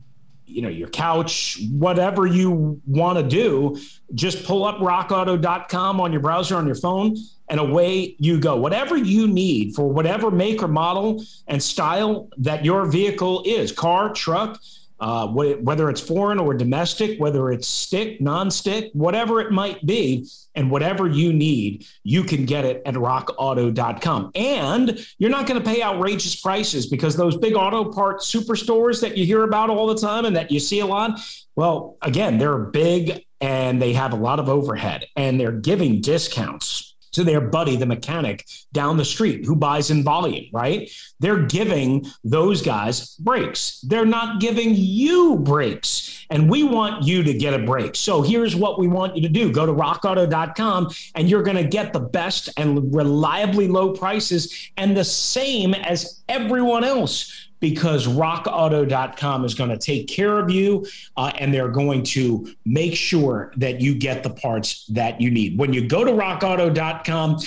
you 0.46 0.60
know 0.60 0.68
your 0.68 0.88
couch 0.88 1.58
whatever 1.70 2.26
you 2.26 2.80
want 2.86 3.18
to 3.18 3.24
do 3.24 3.76
just 4.14 4.44
pull 4.44 4.62
up 4.62 4.76
rockauto.com 4.76 6.00
on 6.00 6.12
your 6.12 6.20
browser 6.20 6.56
on 6.56 6.66
your 6.66 6.76
phone 6.76 7.16
and 7.48 7.60
away 7.60 8.16
you 8.18 8.38
go 8.38 8.56
whatever 8.56 8.96
you 8.96 9.26
need 9.26 9.74
for 9.74 9.88
whatever 9.88 10.30
make 10.30 10.62
or 10.62 10.68
model 10.68 11.22
and 11.46 11.62
style 11.62 12.28
that 12.38 12.64
your 12.64 12.86
vehicle 12.86 13.42
is 13.44 13.72
car 13.72 14.12
truck 14.12 14.60
uh, 15.00 15.26
whether 15.26 15.90
it's 15.90 16.00
foreign 16.00 16.38
or 16.38 16.54
domestic, 16.54 17.18
whether 17.18 17.50
it's 17.50 17.66
stick, 17.66 18.20
non-stick, 18.20 18.90
whatever 18.94 19.40
it 19.40 19.50
might 19.50 19.84
be, 19.84 20.26
and 20.54 20.70
whatever 20.70 21.08
you 21.08 21.32
need, 21.32 21.84
you 22.04 22.22
can 22.22 22.46
get 22.46 22.64
it 22.64 22.80
at 22.86 22.94
rockauto.com. 22.94 24.30
And 24.34 25.06
you're 25.18 25.30
not 25.30 25.46
going 25.46 25.60
to 25.60 25.68
pay 25.68 25.82
outrageous 25.82 26.36
prices 26.36 26.86
because 26.86 27.16
those 27.16 27.36
big 27.36 27.54
auto 27.54 27.92
parts 27.92 28.32
superstores 28.32 29.00
that 29.00 29.16
you 29.16 29.26
hear 29.26 29.42
about 29.42 29.68
all 29.68 29.88
the 29.88 29.96
time 29.96 30.24
and 30.24 30.36
that 30.36 30.50
you 30.50 30.60
see 30.60 30.80
a 30.80 30.86
lot, 30.86 31.20
well, 31.56 31.98
again, 32.00 32.38
they're 32.38 32.58
big 32.58 33.24
and 33.40 33.82
they 33.82 33.92
have 33.92 34.12
a 34.12 34.16
lot 34.16 34.38
of 34.38 34.48
overhead 34.48 35.06
and 35.16 35.38
they're 35.38 35.52
giving 35.52 36.00
discounts 36.00 36.93
to 37.14 37.24
their 37.24 37.40
buddy, 37.40 37.76
the 37.76 37.86
mechanic 37.86 38.46
down 38.72 38.96
the 38.96 39.04
street 39.04 39.44
who 39.44 39.56
buys 39.56 39.90
in 39.90 40.02
volume, 40.02 40.46
right? 40.52 40.90
They're 41.20 41.42
giving 41.46 42.06
those 42.22 42.62
guys 42.62 43.16
breaks. 43.16 43.80
They're 43.80 44.04
not 44.04 44.40
giving 44.40 44.74
you 44.74 45.36
breaks. 45.36 46.26
And 46.30 46.50
we 46.50 46.62
want 46.62 47.04
you 47.04 47.22
to 47.22 47.34
get 47.34 47.54
a 47.54 47.64
break. 47.64 47.96
So 47.96 48.22
here's 48.22 48.56
what 48.56 48.78
we 48.78 48.88
want 48.88 49.16
you 49.16 49.22
to 49.22 49.28
do 49.28 49.52
go 49.52 49.66
to 49.66 49.72
rockauto.com 49.72 50.90
and 51.14 51.28
you're 51.28 51.42
going 51.42 51.56
to 51.56 51.68
get 51.68 51.92
the 51.92 52.00
best 52.00 52.50
and 52.56 52.94
reliably 52.94 53.68
low 53.68 53.92
prices 53.92 54.70
and 54.76 54.96
the 54.96 55.04
same 55.04 55.74
as 55.74 56.22
everyone 56.28 56.84
else 56.84 57.48
because 57.64 58.06
rockauto.com 58.06 59.42
is 59.42 59.54
going 59.54 59.70
to 59.70 59.78
take 59.78 60.06
care 60.06 60.38
of 60.38 60.50
you 60.50 60.84
uh, 61.16 61.32
and 61.38 61.52
they're 61.52 61.70
going 61.70 62.02
to 62.02 62.54
make 62.66 62.94
sure 62.94 63.54
that 63.56 63.80
you 63.80 63.94
get 63.94 64.22
the 64.22 64.28
parts 64.28 64.84
that 64.88 65.18
you 65.18 65.30
need. 65.30 65.58
When 65.58 65.72
you 65.72 65.88
go 65.88 66.04
to 66.04 66.10
rockauto.com, 66.10 67.38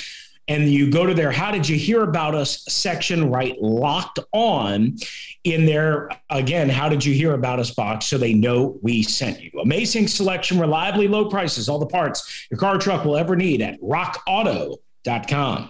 and 0.50 0.70
you 0.70 0.90
go 0.90 1.06
to 1.06 1.14
their 1.14 1.30
how 1.30 1.52
did 1.52 1.68
you 1.68 1.78
hear 1.78 2.04
about 2.04 2.34
us 2.34 2.64
section 2.70 3.30
right 3.30 3.62
locked 3.62 4.18
on 4.32 4.96
in 5.44 5.66
their 5.66 6.10
again 6.30 6.70
how 6.70 6.88
did 6.88 7.04
you 7.04 7.14
hear 7.14 7.34
about 7.34 7.60
us 7.60 7.72
box 7.72 8.06
so 8.06 8.18
they 8.18 8.34
know 8.34 8.80
we 8.82 9.04
sent 9.04 9.42
you 9.42 9.52
amazing 9.60 10.08
selection 10.08 10.58
reliably 10.58 11.06
low 11.06 11.30
prices 11.30 11.68
all 11.68 11.80
the 11.80 11.86
parts 11.86 12.48
your 12.50 12.58
car 12.58 12.78
truck 12.78 13.04
will 13.04 13.18
ever 13.18 13.36
need 13.36 13.62
at 13.62 13.78
rockauto.com 13.82 15.70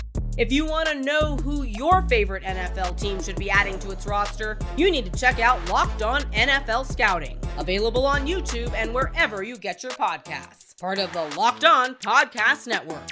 If 0.37 0.49
you 0.49 0.65
want 0.65 0.87
to 0.87 0.95
know 0.95 1.35
who 1.35 1.63
your 1.63 2.03
favorite 2.03 2.43
NFL 2.43 2.97
team 2.97 3.21
should 3.21 3.35
be 3.35 3.49
adding 3.49 3.77
to 3.79 3.91
its 3.91 4.07
roster, 4.07 4.57
you 4.77 4.89
need 4.89 5.11
to 5.11 5.19
check 5.19 5.41
out 5.41 5.69
Locked 5.69 6.03
On 6.03 6.21
NFL 6.31 6.89
Scouting, 6.89 7.37
available 7.57 8.05
on 8.05 8.25
YouTube 8.25 8.73
and 8.73 8.93
wherever 8.93 9.43
you 9.43 9.57
get 9.57 9.83
your 9.83 9.91
podcasts. 9.91 10.79
Part 10.79 10.99
of 10.99 11.11
the 11.11 11.25
Locked 11.37 11.65
On 11.65 11.95
Podcast 11.95 12.65
Network. 12.65 13.09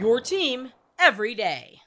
Your 0.00 0.18
team 0.18 0.72
every 0.98 1.34
day. 1.34 1.78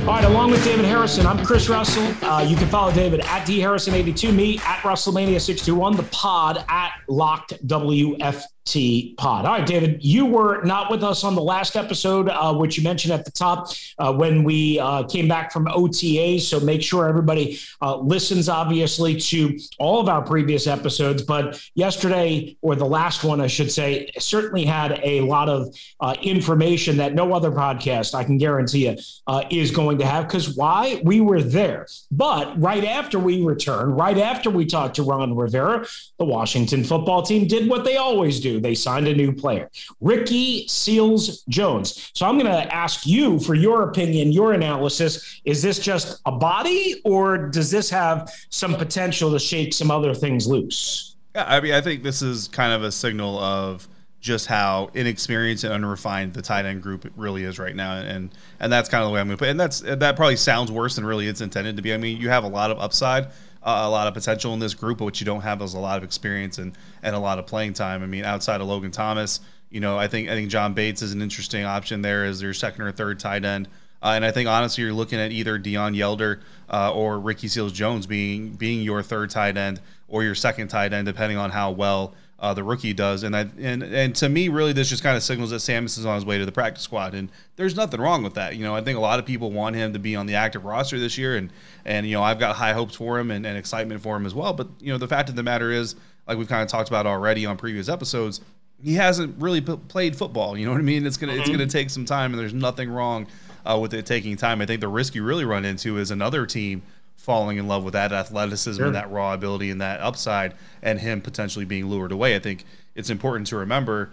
All 0.00 0.12
right, 0.12 0.24
along 0.24 0.50
with 0.50 0.62
David 0.62 0.84
Harrison, 0.84 1.26
I'm 1.26 1.44
Chris 1.44 1.70
Russell. 1.70 2.04
Uh, 2.22 2.42
you 2.42 2.54
can 2.54 2.68
follow 2.68 2.92
David 2.92 3.20
at 3.20 3.46
D 3.46 3.58
Harrison82, 3.58 4.32
me 4.32 4.58
at 4.58 4.80
Russellmania621, 4.80 5.96
the 5.96 6.04
pod 6.04 6.64
at 6.68 6.92
Locked 7.08 7.66
WF 7.66 8.42
Pod. 8.66 9.44
All 9.46 9.52
right, 9.52 9.64
David, 9.64 10.04
you 10.04 10.26
were 10.26 10.60
not 10.64 10.90
with 10.90 11.04
us 11.04 11.22
on 11.22 11.36
the 11.36 11.42
last 11.42 11.76
episode, 11.76 12.28
uh, 12.28 12.52
which 12.52 12.76
you 12.76 12.82
mentioned 12.82 13.14
at 13.14 13.24
the 13.24 13.30
top 13.30 13.70
uh, 13.98 14.12
when 14.12 14.42
we 14.42 14.80
uh, 14.80 15.04
came 15.04 15.28
back 15.28 15.52
from 15.52 15.68
OTA. 15.68 16.40
So 16.40 16.58
make 16.58 16.82
sure 16.82 17.08
everybody 17.08 17.60
uh, 17.80 17.96
listens, 17.98 18.48
obviously, 18.48 19.20
to 19.20 19.56
all 19.78 20.00
of 20.00 20.08
our 20.08 20.20
previous 20.20 20.66
episodes. 20.66 21.22
But 21.22 21.62
yesterday, 21.76 22.56
or 22.60 22.74
the 22.74 22.84
last 22.84 23.22
one, 23.22 23.40
I 23.40 23.46
should 23.46 23.70
say, 23.70 24.10
certainly 24.18 24.64
had 24.64 25.00
a 25.04 25.20
lot 25.20 25.48
of 25.48 25.72
uh, 26.00 26.16
information 26.20 26.96
that 26.96 27.14
no 27.14 27.34
other 27.34 27.52
podcast, 27.52 28.16
I 28.16 28.24
can 28.24 28.36
guarantee 28.36 28.88
you, 28.88 28.96
uh, 29.28 29.44
is 29.48 29.70
going 29.70 29.98
to 29.98 30.06
have. 30.06 30.26
Because 30.26 30.56
why? 30.56 31.00
We 31.04 31.20
were 31.20 31.40
there. 31.40 31.86
But 32.10 32.60
right 32.60 32.84
after 32.84 33.20
we 33.20 33.44
returned, 33.44 33.96
right 33.96 34.18
after 34.18 34.50
we 34.50 34.66
talked 34.66 34.96
to 34.96 35.04
Ron 35.04 35.36
Rivera, 35.36 35.86
the 36.18 36.24
Washington 36.24 36.82
football 36.82 37.22
team 37.22 37.46
did 37.46 37.68
what 37.68 37.84
they 37.84 37.96
always 37.96 38.40
do 38.40 38.55
they 38.60 38.74
signed 38.74 39.08
a 39.08 39.14
new 39.14 39.32
player, 39.32 39.70
Ricky 40.00 40.66
Seals 40.68 41.42
Jones. 41.48 42.10
So 42.14 42.26
I'm 42.26 42.38
going 42.38 42.50
to 42.50 42.74
ask 42.74 43.06
you 43.06 43.38
for 43.40 43.54
your 43.54 43.88
opinion, 43.88 44.32
your 44.32 44.52
analysis. 44.52 45.40
Is 45.44 45.62
this 45.62 45.78
just 45.78 46.20
a 46.26 46.32
body, 46.32 47.00
or 47.04 47.38
does 47.38 47.70
this 47.70 47.90
have 47.90 48.32
some 48.50 48.74
potential 48.74 49.30
to 49.32 49.38
shake 49.38 49.72
some 49.74 49.90
other 49.90 50.14
things 50.14 50.46
loose? 50.46 51.16
Yeah, 51.34 51.44
I 51.46 51.60
mean, 51.60 51.74
I 51.74 51.80
think 51.80 52.02
this 52.02 52.22
is 52.22 52.48
kind 52.48 52.72
of 52.72 52.82
a 52.82 52.90
signal 52.90 53.38
of 53.38 53.88
just 54.20 54.46
how 54.46 54.90
inexperienced 54.94 55.62
and 55.64 55.72
unrefined 55.72 56.34
the 56.34 56.42
tight 56.42 56.64
end 56.64 56.82
group 56.82 57.10
really 57.16 57.44
is 57.44 57.58
right 57.58 57.76
now, 57.76 57.98
and 57.98 58.30
and 58.58 58.72
that's 58.72 58.88
kind 58.88 59.02
of 59.02 59.08
the 59.08 59.14
way 59.14 59.20
I'm 59.20 59.28
going 59.28 59.36
to 59.36 59.40
put. 59.40 59.48
it. 59.48 59.50
And 59.52 59.60
that's 59.60 59.80
that 59.80 60.16
probably 60.16 60.36
sounds 60.36 60.72
worse 60.72 60.96
than 60.96 61.04
really 61.04 61.28
it's 61.28 61.40
intended 61.40 61.76
to 61.76 61.82
be. 61.82 61.94
I 61.94 61.96
mean, 61.96 62.20
you 62.20 62.28
have 62.28 62.44
a 62.44 62.48
lot 62.48 62.70
of 62.70 62.78
upside 62.78 63.28
a 63.66 63.90
lot 63.90 64.06
of 64.06 64.14
potential 64.14 64.54
in 64.54 64.60
this 64.60 64.74
group, 64.74 64.98
but 64.98 65.04
what 65.04 65.20
you 65.20 65.24
don't 65.24 65.42
have 65.42 65.60
is 65.60 65.74
a 65.74 65.78
lot 65.78 65.98
of 65.98 66.04
experience 66.04 66.58
and, 66.58 66.72
and 67.02 67.16
a 67.16 67.18
lot 67.18 67.38
of 67.38 67.46
playing 67.46 67.72
time. 67.72 68.02
I 68.02 68.06
mean, 68.06 68.24
outside 68.24 68.60
of 68.60 68.68
Logan 68.68 68.92
Thomas, 68.92 69.40
you 69.70 69.80
know, 69.80 69.98
I 69.98 70.06
think 70.06 70.28
I 70.28 70.34
think 70.34 70.48
John 70.50 70.72
Bates 70.74 71.02
is 71.02 71.12
an 71.12 71.20
interesting 71.20 71.64
option 71.64 72.02
there 72.02 72.24
as 72.24 72.40
your 72.40 72.54
second 72.54 72.82
or 72.82 72.92
third 72.92 73.18
tight 73.18 73.44
end. 73.44 73.68
Uh, 74.02 74.12
and 74.14 74.24
I 74.24 74.30
think 74.30 74.48
honestly, 74.48 74.84
you're 74.84 74.92
looking 74.92 75.18
at 75.18 75.32
either 75.32 75.58
Deon 75.58 75.96
Yelder 75.96 76.40
uh, 76.70 76.92
or 76.92 77.18
Ricky 77.18 77.48
Seals 77.48 77.72
Jones 77.72 78.06
being 78.06 78.50
being 78.50 78.82
your 78.82 79.02
third 79.02 79.30
tight 79.30 79.56
end 79.56 79.80
or 80.06 80.22
your 80.22 80.34
second 80.34 80.68
tight 80.68 80.92
end, 80.92 81.06
depending 81.06 81.38
on 81.38 81.50
how 81.50 81.72
well 81.72 82.14
uh, 82.38 82.52
the 82.52 82.62
rookie 82.62 82.92
does. 82.92 83.22
And 83.22 83.34
I 83.34 83.48
and 83.58 83.82
and 83.82 84.14
to 84.16 84.28
me, 84.28 84.48
really, 84.48 84.72
this 84.72 84.88
just 84.88 85.02
kind 85.02 85.16
of 85.16 85.22
signals 85.22 85.50
that 85.50 85.56
Sammis 85.56 85.98
is 85.98 86.04
on 86.04 86.16
his 86.16 86.24
way 86.24 86.38
to 86.38 86.44
the 86.44 86.52
practice 86.52 86.82
squad, 86.84 87.14
and 87.14 87.30
there's 87.56 87.74
nothing 87.74 88.00
wrong 88.00 88.22
with 88.22 88.34
that. 88.34 88.56
You 88.56 88.64
know, 88.64 88.74
I 88.74 88.82
think 88.82 88.98
a 88.98 89.00
lot 89.00 89.18
of 89.18 89.26
people 89.26 89.50
want 89.50 89.76
him 89.76 89.92
to 89.94 89.98
be 89.98 90.16
on 90.16 90.26
the 90.26 90.34
active 90.34 90.64
roster 90.64 90.98
this 90.98 91.16
year, 91.16 91.36
and 91.36 91.50
and 91.84 92.06
you 92.06 92.14
know, 92.14 92.22
I've 92.22 92.38
got 92.38 92.56
high 92.56 92.72
hopes 92.72 92.96
for 92.96 93.18
him 93.18 93.30
and, 93.30 93.46
and 93.46 93.56
excitement 93.56 94.02
for 94.02 94.16
him 94.16 94.26
as 94.26 94.34
well. 94.34 94.52
But 94.52 94.68
you 94.80 94.92
know, 94.92 94.98
the 94.98 95.08
fact 95.08 95.28
of 95.28 95.36
the 95.36 95.42
matter 95.42 95.70
is, 95.72 95.96
like 96.26 96.36
we've 96.36 96.48
kind 96.48 96.62
of 96.62 96.68
talked 96.68 96.88
about 96.88 97.06
already 97.06 97.46
on 97.46 97.56
previous 97.56 97.88
episodes, 97.88 98.42
he 98.82 98.94
hasn't 98.94 99.40
really 99.40 99.62
p- 99.62 99.78
played 99.88 100.16
football. 100.16 100.58
You 100.58 100.66
know 100.66 100.72
what 100.72 100.80
I 100.80 100.84
mean? 100.84 101.06
It's 101.06 101.16
gonna 101.16 101.32
mm-hmm. 101.32 101.40
it's 101.40 101.50
gonna 101.50 101.66
take 101.66 101.88
some 101.88 102.04
time, 102.04 102.32
and 102.32 102.40
there's 102.40 102.54
nothing 102.54 102.90
wrong 102.90 103.28
uh, 103.64 103.78
with 103.80 103.94
it 103.94 104.04
taking 104.04 104.36
time. 104.36 104.60
I 104.60 104.66
think 104.66 104.82
the 104.82 104.88
risk 104.88 105.14
you 105.14 105.24
really 105.24 105.46
run 105.46 105.64
into 105.64 105.96
is 105.98 106.10
another 106.10 106.44
team 106.44 106.82
falling 107.26 107.58
in 107.58 107.66
love 107.66 107.82
with 107.82 107.94
that 107.94 108.12
athleticism 108.12 108.78
sure. 108.78 108.86
and 108.86 108.94
that 108.94 109.10
raw 109.10 109.34
ability 109.34 109.72
and 109.72 109.80
that 109.80 109.98
upside, 110.00 110.54
and 110.80 111.00
him 111.00 111.20
potentially 111.20 111.64
being 111.64 111.86
lured 111.86 112.12
away. 112.12 112.36
I 112.36 112.38
think 112.38 112.64
it's 112.94 113.10
important 113.10 113.48
to 113.48 113.56
remember 113.56 114.12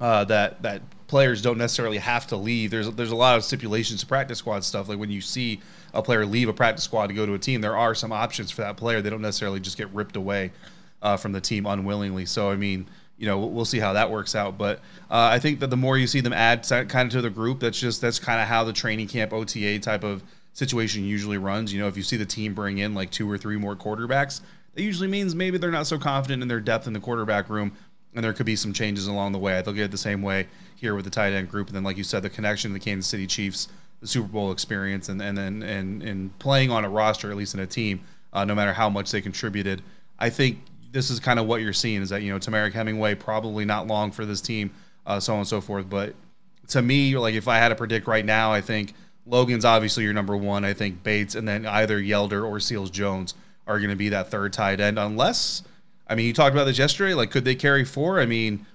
uh, 0.00 0.24
that 0.24 0.60
that 0.62 0.82
players 1.06 1.40
don't 1.40 1.56
necessarily 1.56 1.98
have 1.98 2.26
to 2.26 2.36
leave. 2.36 2.72
There's 2.72 2.90
there's 2.90 3.12
a 3.12 3.16
lot 3.16 3.36
of 3.36 3.44
stipulations 3.44 4.00
to 4.00 4.06
practice 4.06 4.38
squad 4.38 4.64
stuff. 4.64 4.88
Like 4.88 4.98
when 4.98 5.10
you 5.10 5.20
see 5.20 5.60
a 5.94 6.02
player 6.02 6.26
leave 6.26 6.48
a 6.48 6.52
practice 6.52 6.82
squad 6.82 7.06
to 7.06 7.14
go 7.14 7.24
to 7.24 7.34
a 7.34 7.38
team, 7.38 7.60
there 7.60 7.76
are 7.76 7.94
some 7.94 8.10
options 8.10 8.50
for 8.50 8.62
that 8.62 8.76
player. 8.76 9.00
They 9.00 9.10
don't 9.10 9.22
necessarily 9.22 9.60
just 9.60 9.78
get 9.78 9.88
ripped 9.94 10.16
away 10.16 10.50
uh, 11.00 11.16
from 11.16 11.30
the 11.30 11.40
team 11.40 11.64
unwillingly. 11.64 12.26
So 12.26 12.50
I 12.50 12.56
mean, 12.56 12.88
you 13.18 13.26
know, 13.26 13.38
we'll 13.38 13.64
see 13.64 13.78
how 13.78 13.92
that 13.92 14.10
works 14.10 14.34
out. 14.34 14.58
But 14.58 14.78
uh, 15.08 15.30
I 15.30 15.38
think 15.38 15.60
that 15.60 15.70
the 15.70 15.76
more 15.76 15.96
you 15.96 16.08
see 16.08 16.20
them 16.20 16.32
add 16.32 16.68
kind 16.68 17.06
of 17.06 17.10
to 17.10 17.22
the 17.22 17.30
group, 17.30 17.60
that's 17.60 17.78
just 17.78 18.00
that's 18.00 18.18
kind 18.18 18.40
of 18.40 18.48
how 18.48 18.64
the 18.64 18.72
training 18.72 19.06
camp 19.06 19.32
OTA 19.32 19.78
type 19.78 20.02
of 20.02 20.24
situation 20.52 21.04
usually 21.04 21.38
runs. 21.38 21.72
You 21.72 21.80
know, 21.80 21.88
if 21.88 21.96
you 21.96 22.02
see 22.02 22.16
the 22.16 22.26
team 22.26 22.54
bring 22.54 22.78
in 22.78 22.94
like 22.94 23.10
two 23.10 23.30
or 23.30 23.38
three 23.38 23.56
more 23.56 23.76
quarterbacks, 23.76 24.40
that 24.74 24.82
usually 24.82 25.08
means 25.08 25.34
maybe 25.34 25.58
they're 25.58 25.70
not 25.70 25.86
so 25.86 25.98
confident 25.98 26.42
in 26.42 26.48
their 26.48 26.60
depth 26.60 26.86
in 26.86 26.92
the 26.92 27.00
quarterback 27.00 27.48
room, 27.50 27.72
and 28.14 28.24
there 28.24 28.32
could 28.32 28.46
be 28.46 28.56
some 28.56 28.72
changes 28.72 29.06
along 29.06 29.32
the 29.32 29.38
way. 29.38 29.60
They'll 29.62 29.74
get 29.74 29.84
it 29.84 29.90
the 29.90 29.98
same 29.98 30.22
way 30.22 30.48
here 30.76 30.94
with 30.94 31.04
the 31.04 31.10
tight 31.10 31.32
end 31.32 31.50
group, 31.50 31.68
and 31.68 31.76
then 31.76 31.84
like 31.84 31.96
you 31.96 32.04
said, 32.04 32.22
the 32.22 32.30
connection 32.30 32.70
to 32.70 32.74
the 32.74 32.84
Kansas 32.84 33.08
City 33.08 33.26
Chiefs 33.26 33.68
the 34.02 34.08
Super 34.08 34.28
Bowl 34.28 34.52
experience 34.52 35.08
and 35.08 35.22
and 35.22 35.38
and 35.38 35.62
and, 35.62 36.02
and 36.02 36.38
playing 36.38 36.70
on 36.70 36.84
a 36.84 36.90
roster, 36.90 37.30
at 37.30 37.36
least 37.36 37.54
in 37.54 37.60
a 37.60 37.66
team, 37.66 38.02
uh, 38.34 38.44
no 38.44 38.54
matter 38.54 38.72
how 38.72 38.90
much 38.90 39.10
they 39.10 39.22
contributed. 39.22 39.80
I 40.18 40.28
think 40.28 40.58
this 40.90 41.08
is 41.08 41.20
kind 41.20 41.38
of 41.38 41.46
what 41.46 41.62
you're 41.62 41.72
seeing 41.72 42.02
is 42.02 42.10
that 42.10 42.22
you 42.22 42.32
know 42.32 42.38
Temarrick 42.38 42.72
Hemingway 42.72 43.14
probably 43.14 43.64
not 43.64 43.86
long 43.86 44.10
for 44.10 44.26
this 44.26 44.42
team, 44.42 44.72
uh, 45.06 45.20
so 45.20 45.32
on 45.32 45.38
and 45.38 45.48
so 45.48 45.60
forth. 45.60 45.88
But 45.88 46.14
to 46.68 46.82
me, 46.82 47.16
like 47.16 47.34
if 47.34 47.48
I 47.48 47.58
had 47.58 47.68
to 47.70 47.76
predict 47.76 48.08
right 48.08 48.24
now, 48.24 48.52
I 48.52 48.60
think 48.60 48.92
Logan's 49.26 49.64
obviously 49.64 50.04
your 50.04 50.12
number 50.12 50.36
one. 50.36 50.64
I 50.64 50.72
think 50.72 51.02
Bates 51.02 51.34
and 51.34 51.46
then 51.46 51.66
either 51.66 52.00
Yelder 52.00 52.44
or 52.44 52.60
Seals 52.60 52.90
Jones 52.90 53.34
are 53.66 53.78
going 53.78 53.90
to 53.90 53.96
be 53.96 54.08
that 54.10 54.30
third 54.30 54.52
tight 54.52 54.80
end, 54.80 54.98
unless 54.98 55.62
I 56.08 56.14
mean 56.14 56.26
you 56.26 56.32
talked 56.32 56.54
about 56.54 56.64
this 56.64 56.78
yesterday. 56.78 57.14
Like 57.14 57.30
could 57.30 57.44
they 57.44 57.54
carry 57.54 57.84
four? 57.84 58.20
I 58.20 58.26
mean 58.26 58.66